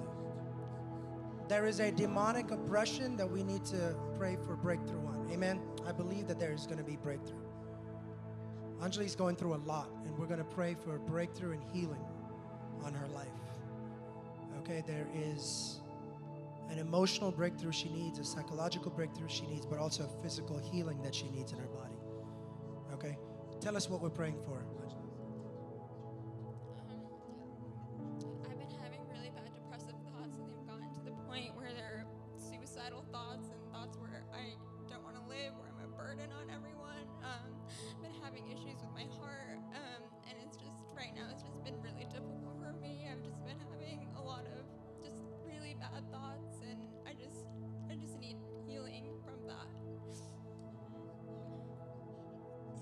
There 1.48 1.66
is 1.66 1.80
a 1.80 1.90
demonic 1.90 2.50
oppression 2.50 3.16
that 3.18 3.30
we 3.30 3.42
need 3.42 3.66
to 3.66 3.94
pray 4.18 4.38
for 4.46 4.56
breakthrough 4.56 5.06
on. 5.06 5.28
Amen. 5.30 5.60
I 5.86 5.92
believe 5.92 6.26
that 6.28 6.38
there 6.38 6.52
is 6.52 6.64
going 6.66 6.78
to 6.78 6.84
be 6.84 6.96
breakthrough. 6.96 7.41
Anjali's 8.82 9.14
going 9.14 9.36
through 9.36 9.54
a 9.54 9.62
lot, 9.64 9.88
and 10.04 10.18
we're 10.18 10.26
going 10.26 10.40
to 10.40 10.44
pray 10.44 10.74
for 10.74 10.96
a 10.96 10.98
breakthrough 10.98 11.52
and 11.52 11.62
healing 11.72 12.04
on 12.82 12.92
her 12.92 13.06
life. 13.08 13.28
Okay, 14.58 14.82
there 14.86 15.06
is 15.14 15.80
an 16.68 16.78
emotional 16.78 17.30
breakthrough 17.30 17.70
she 17.70 17.88
needs, 17.90 18.18
a 18.18 18.24
psychological 18.24 18.90
breakthrough 18.90 19.28
she 19.28 19.46
needs, 19.46 19.64
but 19.64 19.78
also 19.78 20.04
a 20.04 20.22
physical 20.22 20.58
healing 20.58 21.00
that 21.02 21.14
she 21.14 21.28
needs 21.28 21.52
in 21.52 21.58
her 21.58 21.66
body. 21.66 21.94
Okay, 22.92 23.16
tell 23.60 23.76
us 23.76 23.88
what 23.88 24.02
we're 24.02 24.10
praying 24.10 24.38
for. 24.44 24.64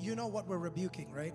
You 0.01 0.17
know 0.17 0.27
what 0.27 0.49
we're 0.49 0.59
rebuking, 0.59 1.13
right? 1.13 1.35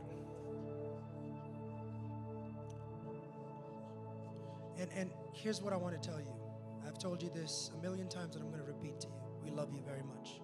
And 4.79 4.89
and 4.95 5.11
here's 5.33 5.61
what 5.61 5.71
I 5.71 5.77
want 5.77 6.01
to 6.01 6.09
tell 6.09 6.19
you. 6.19 6.33
I've 6.85 6.97
told 6.97 7.21
you 7.21 7.29
this 7.29 7.71
a 7.77 7.81
million 7.81 8.09
times 8.09 8.35
and 8.35 8.43
I'm 8.43 8.49
going 8.49 8.61
to 8.61 8.67
repeat 8.67 8.99
to 9.01 9.07
you. 9.07 9.13
We 9.43 9.51
love 9.51 9.71
you 9.71 9.81
very 9.85 10.03
much. 10.03 10.41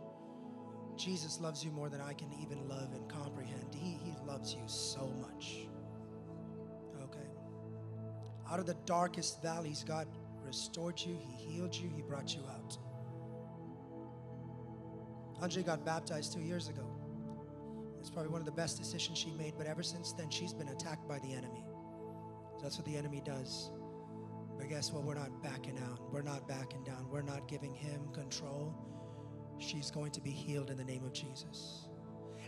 Jesus 0.95 1.39
loves 1.39 1.65
you 1.65 1.71
more 1.71 1.89
than 1.89 1.99
I 1.99 2.13
can 2.13 2.31
even 2.41 2.67
love 2.67 2.93
and 2.93 3.09
comprehend. 3.09 3.73
He 3.73 3.97
he 4.03 4.13
loves 4.25 4.53
you 4.53 4.61
so 4.67 5.07
much. 5.19 5.67
Okay. 7.03 7.27
Out 8.49 8.59
of 8.59 8.67
the 8.67 8.77
darkest 8.85 9.41
valleys 9.41 9.83
God 9.83 10.07
restored 10.45 10.99
you, 10.99 11.17
he 11.19 11.51
healed 11.51 11.75
you, 11.75 11.89
he 11.95 12.01
brought 12.03 12.35
you 12.35 12.41
out. 12.47 12.77
Anjali 15.41 15.65
got 15.65 15.83
baptized 15.83 16.33
2 16.33 16.41
years 16.41 16.67
ago. 16.69 16.85
It's 18.01 18.09
probably 18.09 18.31
one 18.31 18.41
of 18.41 18.45
the 18.45 18.51
best 18.51 18.79
decisions 18.79 19.19
she 19.19 19.29
made, 19.31 19.53
but 19.59 19.67
ever 19.67 19.83
since 19.83 20.11
then, 20.11 20.31
she's 20.31 20.53
been 20.53 20.69
attacked 20.69 21.07
by 21.07 21.19
the 21.19 21.31
enemy. 21.33 21.63
That's 22.59 22.75
what 22.75 22.85
the 22.87 22.97
enemy 22.97 23.21
does. 23.23 23.69
But 24.57 24.69
guess 24.69 24.91
what? 24.91 25.03
We're 25.03 25.13
not 25.13 25.43
backing 25.43 25.77
out. 25.77 25.99
We're 26.11 26.23
not 26.23 26.47
backing 26.47 26.83
down. 26.83 27.07
We're 27.11 27.21
not 27.21 27.47
giving 27.47 27.75
him 27.75 28.09
control. 28.11 28.73
She's 29.59 29.91
going 29.91 30.09
to 30.13 30.21
be 30.21 30.31
healed 30.31 30.71
in 30.71 30.77
the 30.77 30.83
name 30.83 31.03
of 31.03 31.13
Jesus. 31.13 31.87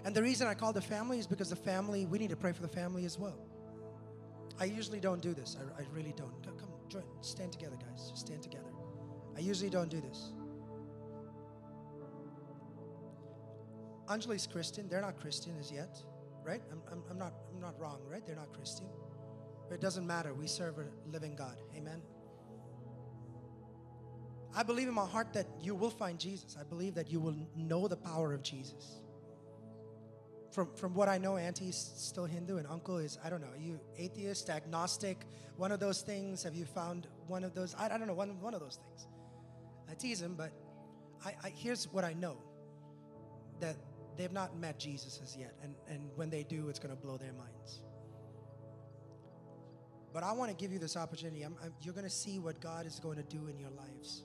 And 0.03 0.15
the 0.15 0.23
reason 0.23 0.47
I 0.47 0.55
call 0.55 0.73
the 0.73 0.81
family 0.81 1.19
is 1.19 1.27
because 1.27 1.51
the 1.51 1.55
family, 1.55 2.07
we 2.07 2.17
need 2.17 2.31
to 2.31 2.35
pray 2.35 2.51
for 2.51 2.63
the 2.63 2.67
family 2.67 3.05
as 3.05 3.19
well. 3.19 3.37
I 4.59 4.65
usually 4.65 4.99
don't 4.99 5.21
do 5.21 5.35
this. 5.35 5.55
I, 5.59 5.81
I 5.81 5.85
really 5.93 6.13
don't. 6.17 6.43
Come, 6.43 6.57
come, 6.57 6.69
join. 6.89 7.03
Stand 7.21 7.51
together, 7.51 7.77
guys. 7.79 8.11
Stand 8.15 8.41
together. 8.41 8.71
I 9.37 9.39
usually 9.39 9.69
don't 9.69 9.89
do 9.89 10.01
this. 10.01 10.33
Anjali's 14.07 14.47
Christian. 14.47 14.87
They're 14.89 15.01
not 15.01 15.19
Christian 15.19 15.53
as 15.59 15.71
yet, 15.71 15.97
right? 16.43 16.61
I'm, 16.71 16.81
I'm, 16.91 17.03
I'm, 17.09 17.17
not, 17.17 17.33
I'm 17.53 17.61
not 17.61 17.79
wrong, 17.79 17.99
right? 18.09 18.25
They're 18.25 18.35
not 18.35 18.53
Christian. 18.53 18.87
But 19.69 19.75
it 19.75 19.81
doesn't 19.81 20.05
matter. 20.05 20.33
We 20.33 20.47
serve 20.47 20.77
a 20.79 20.85
living 21.11 21.35
God. 21.35 21.57
Amen. 21.75 22.01
I 24.55 24.63
believe 24.63 24.87
in 24.87 24.93
my 24.93 25.05
heart 25.05 25.33
that 25.33 25.47
you 25.61 25.73
will 25.73 25.89
find 25.89 26.19
Jesus. 26.19 26.55
I 26.59 26.63
believe 26.63 26.95
that 26.95 27.11
you 27.11 27.19
will 27.19 27.35
know 27.55 27.87
the 27.87 27.97
power 27.97 28.33
of 28.33 28.43
Jesus. 28.43 28.99
From, 30.51 30.69
from 30.75 30.93
what 30.93 31.09
I 31.09 31.17
know, 31.17 31.37
Auntie's 31.37 31.93
still 31.95 32.25
Hindu 32.25 32.57
and 32.57 32.67
Uncle 32.67 32.99
is, 32.99 33.17
I 33.25 33.29
don't 33.29 33.41
know, 33.41 33.47
are 33.47 33.57
you 33.57 33.79
atheist, 33.97 34.51
agnostic, 34.51 35.25
one 35.57 35.71
of 35.71 35.79
those 35.79 36.01
things? 36.01 36.43
Have 36.43 36.53
you 36.53 36.65
found 36.65 37.07
one 37.25 37.43
of 37.43 37.55
those? 37.55 37.73
I, 37.73 37.85
I 37.85 37.97
don't 37.97 38.05
know, 38.05 38.13
one, 38.13 38.39
one 38.39 38.53
of 38.53 38.59
those 38.59 38.75
things. 38.75 39.07
I 39.89 39.95
tease 39.95 40.21
him, 40.21 40.35
but 40.35 40.51
I, 41.25 41.33
I, 41.43 41.49
here's 41.49 41.85
what 41.91 42.03
I 42.03 42.13
know 42.13 42.37
that 43.59 43.75
they've 44.17 44.31
not 44.31 44.57
met 44.57 44.79
Jesus 44.79 45.19
as 45.23 45.35
yet. 45.35 45.53
And, 45.63 45.75
and 45.87 46.09
when 46.15 46.29
they 46.29 46.43
do, 46.43 46.69
it's 46.69 46.79
going 46.79 46.95
to 46.95 47.01
blow 47.01 47.17
their 47.17 47.33
minds. 47.33 47.81
But 50.13 50.23
I 50.23 50.31
want 50.31 50.51
to 50.51 50.55
give 50.55 50.71
you 50.71 50.79
this 50.79 50.95
opportunity. 50.95 51.41
I'm, 51.41 51.55
I'm, 51.63 51.73
you're 51.81 51.93
going 51.93 52.05
to 52.05 52.09
see 52.09 52.37
what 52.37 52.61
God 52.61 52.85
is 52.85 52.99
going 52.99 53.17
to 53.17 53.23
do 53.23 53.47
in 53.47 53.57
your 53.57 53.71
lives. 53.71 54.23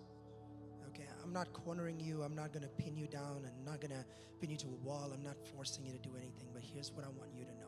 Okay, 0.89 1.07
I'm 1.23 1.33
not 1.33 1.53
cornering 1.53 1.99
you. 1.99 2.23
I'm 2.23 2.35
not 2.35 2.53
going 2.53 2.63
to 2.63 2.69
pin 2.69 2.97
you 2.97 3.07
down. 3.07 3.47
I'm 3.47 3.65
not 3.65 3.81
going 3.81 3.93
to 3.93 4.05
pin 4.41 4.51
you 4.51 4.57
to 4.59 4.67
a 4.67 4.87
wall. 4.87 5.11
I'm 5.15 5.23
not 5.23 5.37
forcing 5.55 5.85
you 5.85 5.93
to 5.93 5.99
do 5.99 6.11
anything. 6.17 6.49
But 6.53 6.63
here's 6.63 6.93
what 6.93 7.05
I 7.05 7.09
want 7.09 7.31
you 7.35 7.45
to 7.45 7.53
know 7.53 7.65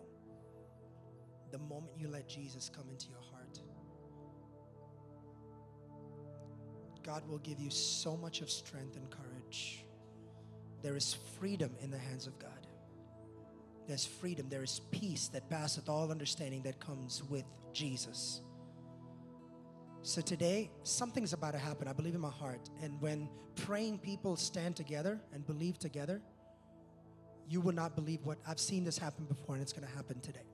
the 1.51 1.59
moment 1.59 1.93
you 1.99 2.07
let 2.07 2.29
Jesus 2.29 2.71
come 2.73 2.89
into 2.91 3.09
your 3.09 3.18
heart, 3.33 3.59
God 7.03 7.27
will 7.29 7.39
give 7.39 7.59
you 7.59 7.71
so 7.71 8.16
much 8.16 8.41
of 8.41 8.51
strength 8.51 8.97
and 8.97 9.11
courage. 9.11 9.85
There 10.83 10.97
is 10.97 11.16
freedom 11.39 11.70
in 11.83 11.91
the 11.91 11.99
hands 11.99 12.26
of 12.26 12.39
God. 12.39 12.51
There's 13.87 14.07
freedom. 14.07 14.49
There 14.49 14.62
is 14.62 14.81
peace 14.91 15.28
that 15.28 15.49
passeth 15.51 15.89
all 15.89 16.11
understanding 16.11 16.62
that 16.62 16.81
comes 16.81 17.22
with 17.24 17.45
Jesus. 17.72 18.41
So 20.03 20.20
today, 20.22 20.70
something's 20.83 21.33
about 21.33 21.53
to 21.53 21.59
happen. 21.59 21.89
I 21.89 21.93
believe 21.93 22.14
in 22.14 22.20
my 22.20 22.31
heart. 22.31 22.70
And 22.83 23.01
when 23.01 23.28
praying 23.57 23.99
people 23.99 24.37
stand 24.37 24.76
together 24.76 25.20
and 25.35 25.47
believe 25.47 25.78
together, 25.78 26.22
you 27.49 27.61
will 27.61 27.74
not 27.74 27.97
believe 27.97 28.24
what 28.24 28.39
I've 28.47 28.61
seen 28.61 28.85
this 28.85 28.97
happen 28.97 29.24
before, 29.24 29.57
and 29.57 29.62
it's 29.62 29.72
going 29.72 29.87
to 29.87 29.95
happen 29.95 30.20
today. 30.20 30.47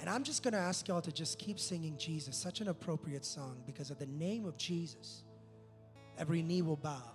And 0.00 0.08
I'm 0.08 0.24
just 0.24 0.42
going 0.42 0.54
to 0.54 0.60
ask 0.60 0.88
y'all 0.88 1.02
to 1.02 1.12
just 1.12 1.38
keep 1.38 1.60
singing 1.60 1.96
Jesus, 1.98 2.36
such 2.36 2.60
an 2.60 2.68
appropriate 2.68 3.24
song, 3.24 3.62
because 3.66 3.90
of 3.90 3.98
the 3.98 4.06
name 4.06 4.46
of 4.46 4.56
Jesus, 4.56 5.24
every 6.16 6.40
knee 6.40 6.62
will 6.62 6.76
bow, 6.76 7.12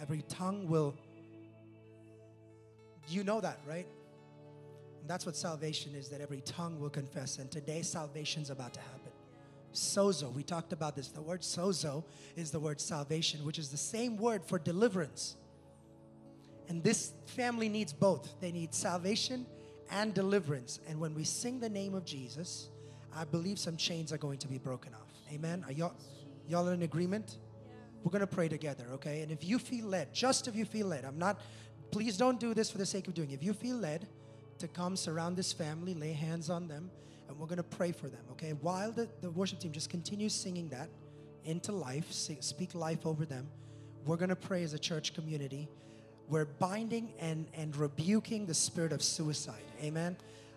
every 0.00 0.22
tongue 0.28 0.68
will. 0.68 0.94
You 3.08 3.24
know 3.24 3.40
that, 3.40 3.60
right? 3.66 3.86
And 5.00 5.10
that's 5.10 5.26
what 5.26 5.36
salvation 5.36 5.94
is 5.94 6.08
that 6.08 6.20
every 6.20 6.40
tongue 6.40 6.80
will 6.80 6.90
confess. 6.90 7.38
And 7.38 7.50
today, 7.50 7.82
salvation's 7.82 8.50
about 8.50 8.74
to 8.74 8.80
happen. 8.80 9.12
Sozo, 9.74 10.32
we 10.32 10.42
talked 10.42 10.72
about 10.72 10.94
this. 10.94 11.08
The 11.08 11.20
word 11.20 11.42
sozo 11.42 12.04
is 12.36 12.50
the 12.50 12.60
word 12.60 12.80
salvation, 12.80 13.44
which 13.44 13.58
is 13.58 13.68
the 13.68 13.76
same 13.76 14.16
word 14.16 14.44
for 14.44 14.58
deliverance. 14.58 15.36
And 16.68 16.82
this 16.82 17.12
family 17.26 17.68
needs 17.68 17.92
both. 17.92 18.40
They 18.40 18.52
need 18.52 18.72
salvation 18.72 19.46
and 19.90 20.14
deliverance. 20.14 20.80
And 20.88 21.00
when 21.00 21.14
we 21.14 21.24
sing 21.24 21.60
the 21.60 21.68
name 21.68 21.94
of 21.94 22.04
Jesus, 22.04 22.68
I 23.14 23.24
believe 23.24 23.58
some 23.58 23.76
chains 23.76 24.12
are 24.12 24.18
going 24.18 24.38
to 24.38 24.48
be 24.48 24.58
broken 24.58 24.94
off. 24.94 25.12
Amen. 25.32 25.64
Are 25.66 25.72
y'all 25.72 25.94
y'all 26.48 26.68
in 26.68 26.82
agreement? 26.82 27.36
We're 28.04 28.12
going 28.12 28.20
to 28.20 28.26
pray 28.26 28.48
together, 28.48 28.84
okay? 28.92 29.22
And 29.22 29.32
if 29.32 29.42
you 29.42 29.58
feel 29.58 29.86
led, 29.86 30.14
just 30.14 30.46
if 30.46 30.54
you 30.54 30.64
feel 30.64 30.86
led, 30.86 31.04
I'm 31.04 31.18
not 31.18 31.40
please 31.94 32.16
don't 32.16 32.40
do 32.40 32.54
this 32.54 32.72
for 32.72 32.78
the 32.78 32.86
sake 32.86 33.06
of 33.06 33.14
doing. 33.14 33.30
it. 33.30 33.34
If 33.34 33.42
you 33.44 33.52
feel 33.52 33.76
led 33.76 34.08
to 34.58 34.66
come 34.66 34.96
surround 34.96 35.36
this 35.36 35.52
family, 35.52 35.94
lay 35.94 36.12
hands 36.12 36.50
on 36.50 36.66
them, 36.66 36.90
and 37.28 37.38
we're 37.38 37.46
going 37.46 37.58
to 37.58 37.62
pray 37.62 37.92
for 37.92 38.08
them, 38.08 38.22
okay? 38.32 38.52
While 38.52 38.90
the, 38.90 39.08
the 39.20 39.30
worship 39.30 39.60
team 39.60 39.70
just 39.70 39.90
continues 39.90 40.34
singing 40.34 40.68
that 40.70 40.88
into 41.44 41.70
life, 41.70 42.10
sing, 42.10 42.38
speak 42.40 42.74
life 42.74 43.06
over 43.06 43.24
them, 43.24 43.46
we're 44.06 44.16
going 44.16 44.30
to 44.30 44.36
pray 44.36 44.64
as 44.64 44.74
a 44.74 44.78
church 44.78 45.14
community. 45.14 45.68
We're 46.28 46.46
binding 46.46 47.12
and, 47.20 47.46
and 47.54 47.76
rebuking 47.76 48.44
the 48.44 48.54
spirit 48.54 48.92
of 48.92 49.00
suicide. 49.00 49.62
Amen. 49.80 50.16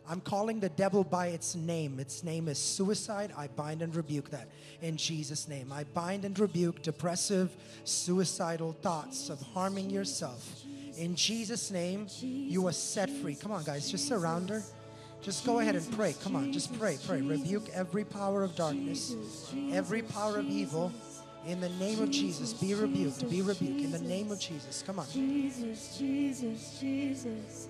I'm 0.10 0.22
calling 0.22 0.60
the 0.60 0.70
devil 0.70 1.03
by 1.03 1.28
its 1.28 1.55
name. 1.55 1.99
Its 1.99 2.24
name 2.24 2.47
is 2.47 2.58
suicide. 2.58 3.34
I 3.38 3.47
bind 3.47 3.82
and 3.82 3.95
rebuke 3.95 4.30
that 4.32 4.47
in 4.82 4.97
Jesus' 4.97 5.47
name. 5.47 5.72
I 5.72 5.84
bind 5.84 6.24
and 6.24 6.38
rebuke 6.38 6.82
depressive, 6.82 7.55
suicidal 7.84 8.74
thoughts 8.82 9.30
of 9.30 9.41
harming 9.53 9.89
yourself. 9.89 10.62
In 10.97 11.16
Jesus' 11.16 11.72
name, 11.72 12.08
you 12.22 12.68
are 12.68 12.72
set 12.72 13.10
free. 13.10 13.36
Come 13.36 13.51
on, 13.51 13.64
guys, 13.64 13.91
just 13.91 14.08
surround 14.08 14.49
her. 14.49 14.64
Just 15.22 15.45
go 15.45 15.60
ahead 15.60 15.76
and 15.76 15.91
pray. 15.93 16.16
Come 16.24 16.36
on, 16.36 16.53
just 16.53 16.78
pray, 16.80 16.97
pray. 17.05 17.22
Rebuke 17.22 17.70
every 17.74 18.05
power 18.05 18.43
of 18.43 18.55
darkness, 18.55 19.16
every 19.72 20.01
power 20.01 20.38
of 20.38 20.45
evil 20.45 20.91
In 21.47 21.62
the 21.62 21.70
name 21.70 22.01
of 22.01 22.12
Jesus, 22.12 22.51
be 22.51 22.74
rebuked. 22.74 23.30
Be 23.30 23.41
rebuked. 23.41 23.80
In 23.80 23.91
the 23.91 23.99
name 23.99 24.32
of 24.32 24.39
Jesus. 24.39 24.84
Come 24.86 24.99
on. 24.99 25.08
Jesus, 25.10 25.97
Jesus, 25.97 26.78
Jesus. 26.78 27.70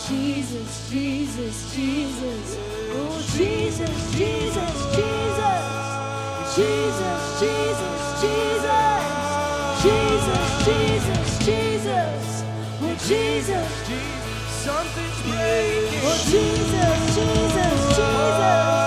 Jesus, 0.09 0.69
Jesus, 0.91 1.55
Jesus. 1.75 2.57
Oh, 2.91 3.15
Jesus, 3.35 3.95
Jesus, 4.15 4.75
Jesus. 4.95 5.84
Jesus, 6.55 7.39
Jesus, 7.41 8.21
Jesus. 8.21 8.65
Jesus, 9.83 10.65
Jesus, 10.65 11.45
Jesus. 11.45 12.43
Oh, 12.81 12.95
Jesus. 13.05 13.67
Something's 14.63 15.21
breaking. 15.23 15.99
Oh, 16.01 16.15
Jesus, 16.31 17.15
Jesus, 17.15 17.97
Jesus. 17.97 18.84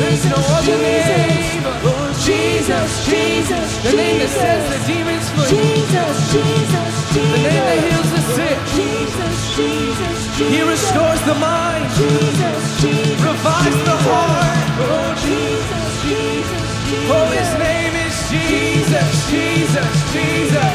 There's 0.00 0.24
no 0.32 0.36
other 0.56 0.64
Jesus. 0.64 0.80
name. 0.80 1.62
Oh, 1.84 2.08
Jesus, 2.24 2.88
Jesus, 3.04 3.68
The 3.84 3.92
name 3.92 4.18
that 4.20 4.32
sets 4.32 4.66
the 4.72 4.80
demons 4.88 5.28
free. 5.36 5.60
Jesus, 5.60 6.14
Jesus, 6.32 6.92
Jesus. 7.12 7.36
The 7.36 7.40
name 7.44 7.64
that 7.68 7.80
heals 7.84 8.10
the 8.16 8.22
sick. 8.32 8.58
Jesus, 8.80 9.36
Jesus, 9.60 10.18
Jesus. 10.36 10.52
He 10.56 10.60
restores 10.64 11.20
the 11.28 11.36
mind, 11.36 11.84
Jesus, 12.00 12.60
Jesus. 12.80 13.20
revives 13.20 13.80
the 13.84 13.96
heart. 14.08 14.56
Oh, 14.88 15.12
Jesus, 15.20 15.88
Jesus, 16.08 16.64
Jesus. 16.88 17.12
Oh, 17.12 17.28
his 17.36 17.52
name 17.60 17.94
is 18.06 18.16
Jesus, 18.32 19.10
Jesus, 19.28 19.92
Jesus. 20.16 20.74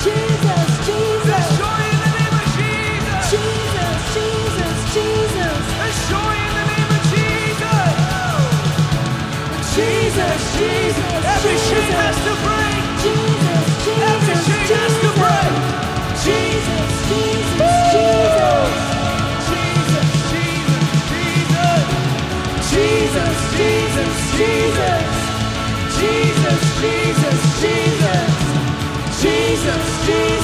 Jesus. 0.00 0.68
Jesus. 0.88 1.28
There's 1.28 1.50
joy 1.60 1.80
in 1.92 1.98
the 2.00 2.12
name 2.16 2.34
of 2.40 2.46
Jesus. 2.56 3.20
Jesus, 3.28 3.96
Jesus, 4.16 4.76
Jesus. 4.96 5.60
There's 5.76 6.00
joy 6.08 6.32
in 6.32 6.52
the 6.56 6.64
name 6.72 6.88
of 6.88 7.02
Jesus. 7.12 7.92
Jesus, 9.76 10.40
Jesus. 10.56 11.20
Every 11.20 11.56
chain 11.68 11.92
has 12.00 12.16
to 12.24 12.32
break. 12.48 12.80
Jesus, 13.04 13.64
Jesus. 13.84 14.08
Every 14.08 14.36
chain 14.48 14.72
has 14.72 14.94
to 15.04 15.10
break. 15.20 15.52
Jesus, 16.24 16.88
Jesus, 17.12 17.76
Jesus. 17.92 18.72
Jesus, 19.52 20.08
Jesus, 20.32 20.96
Jesus. 21.12 21.84
Jesus, 22.72 23.36
Jesus, 23.52 24.16
Jesus. 24.32 24.77
Jesus, 29.58 30.06
Jesus. 30.06 30.37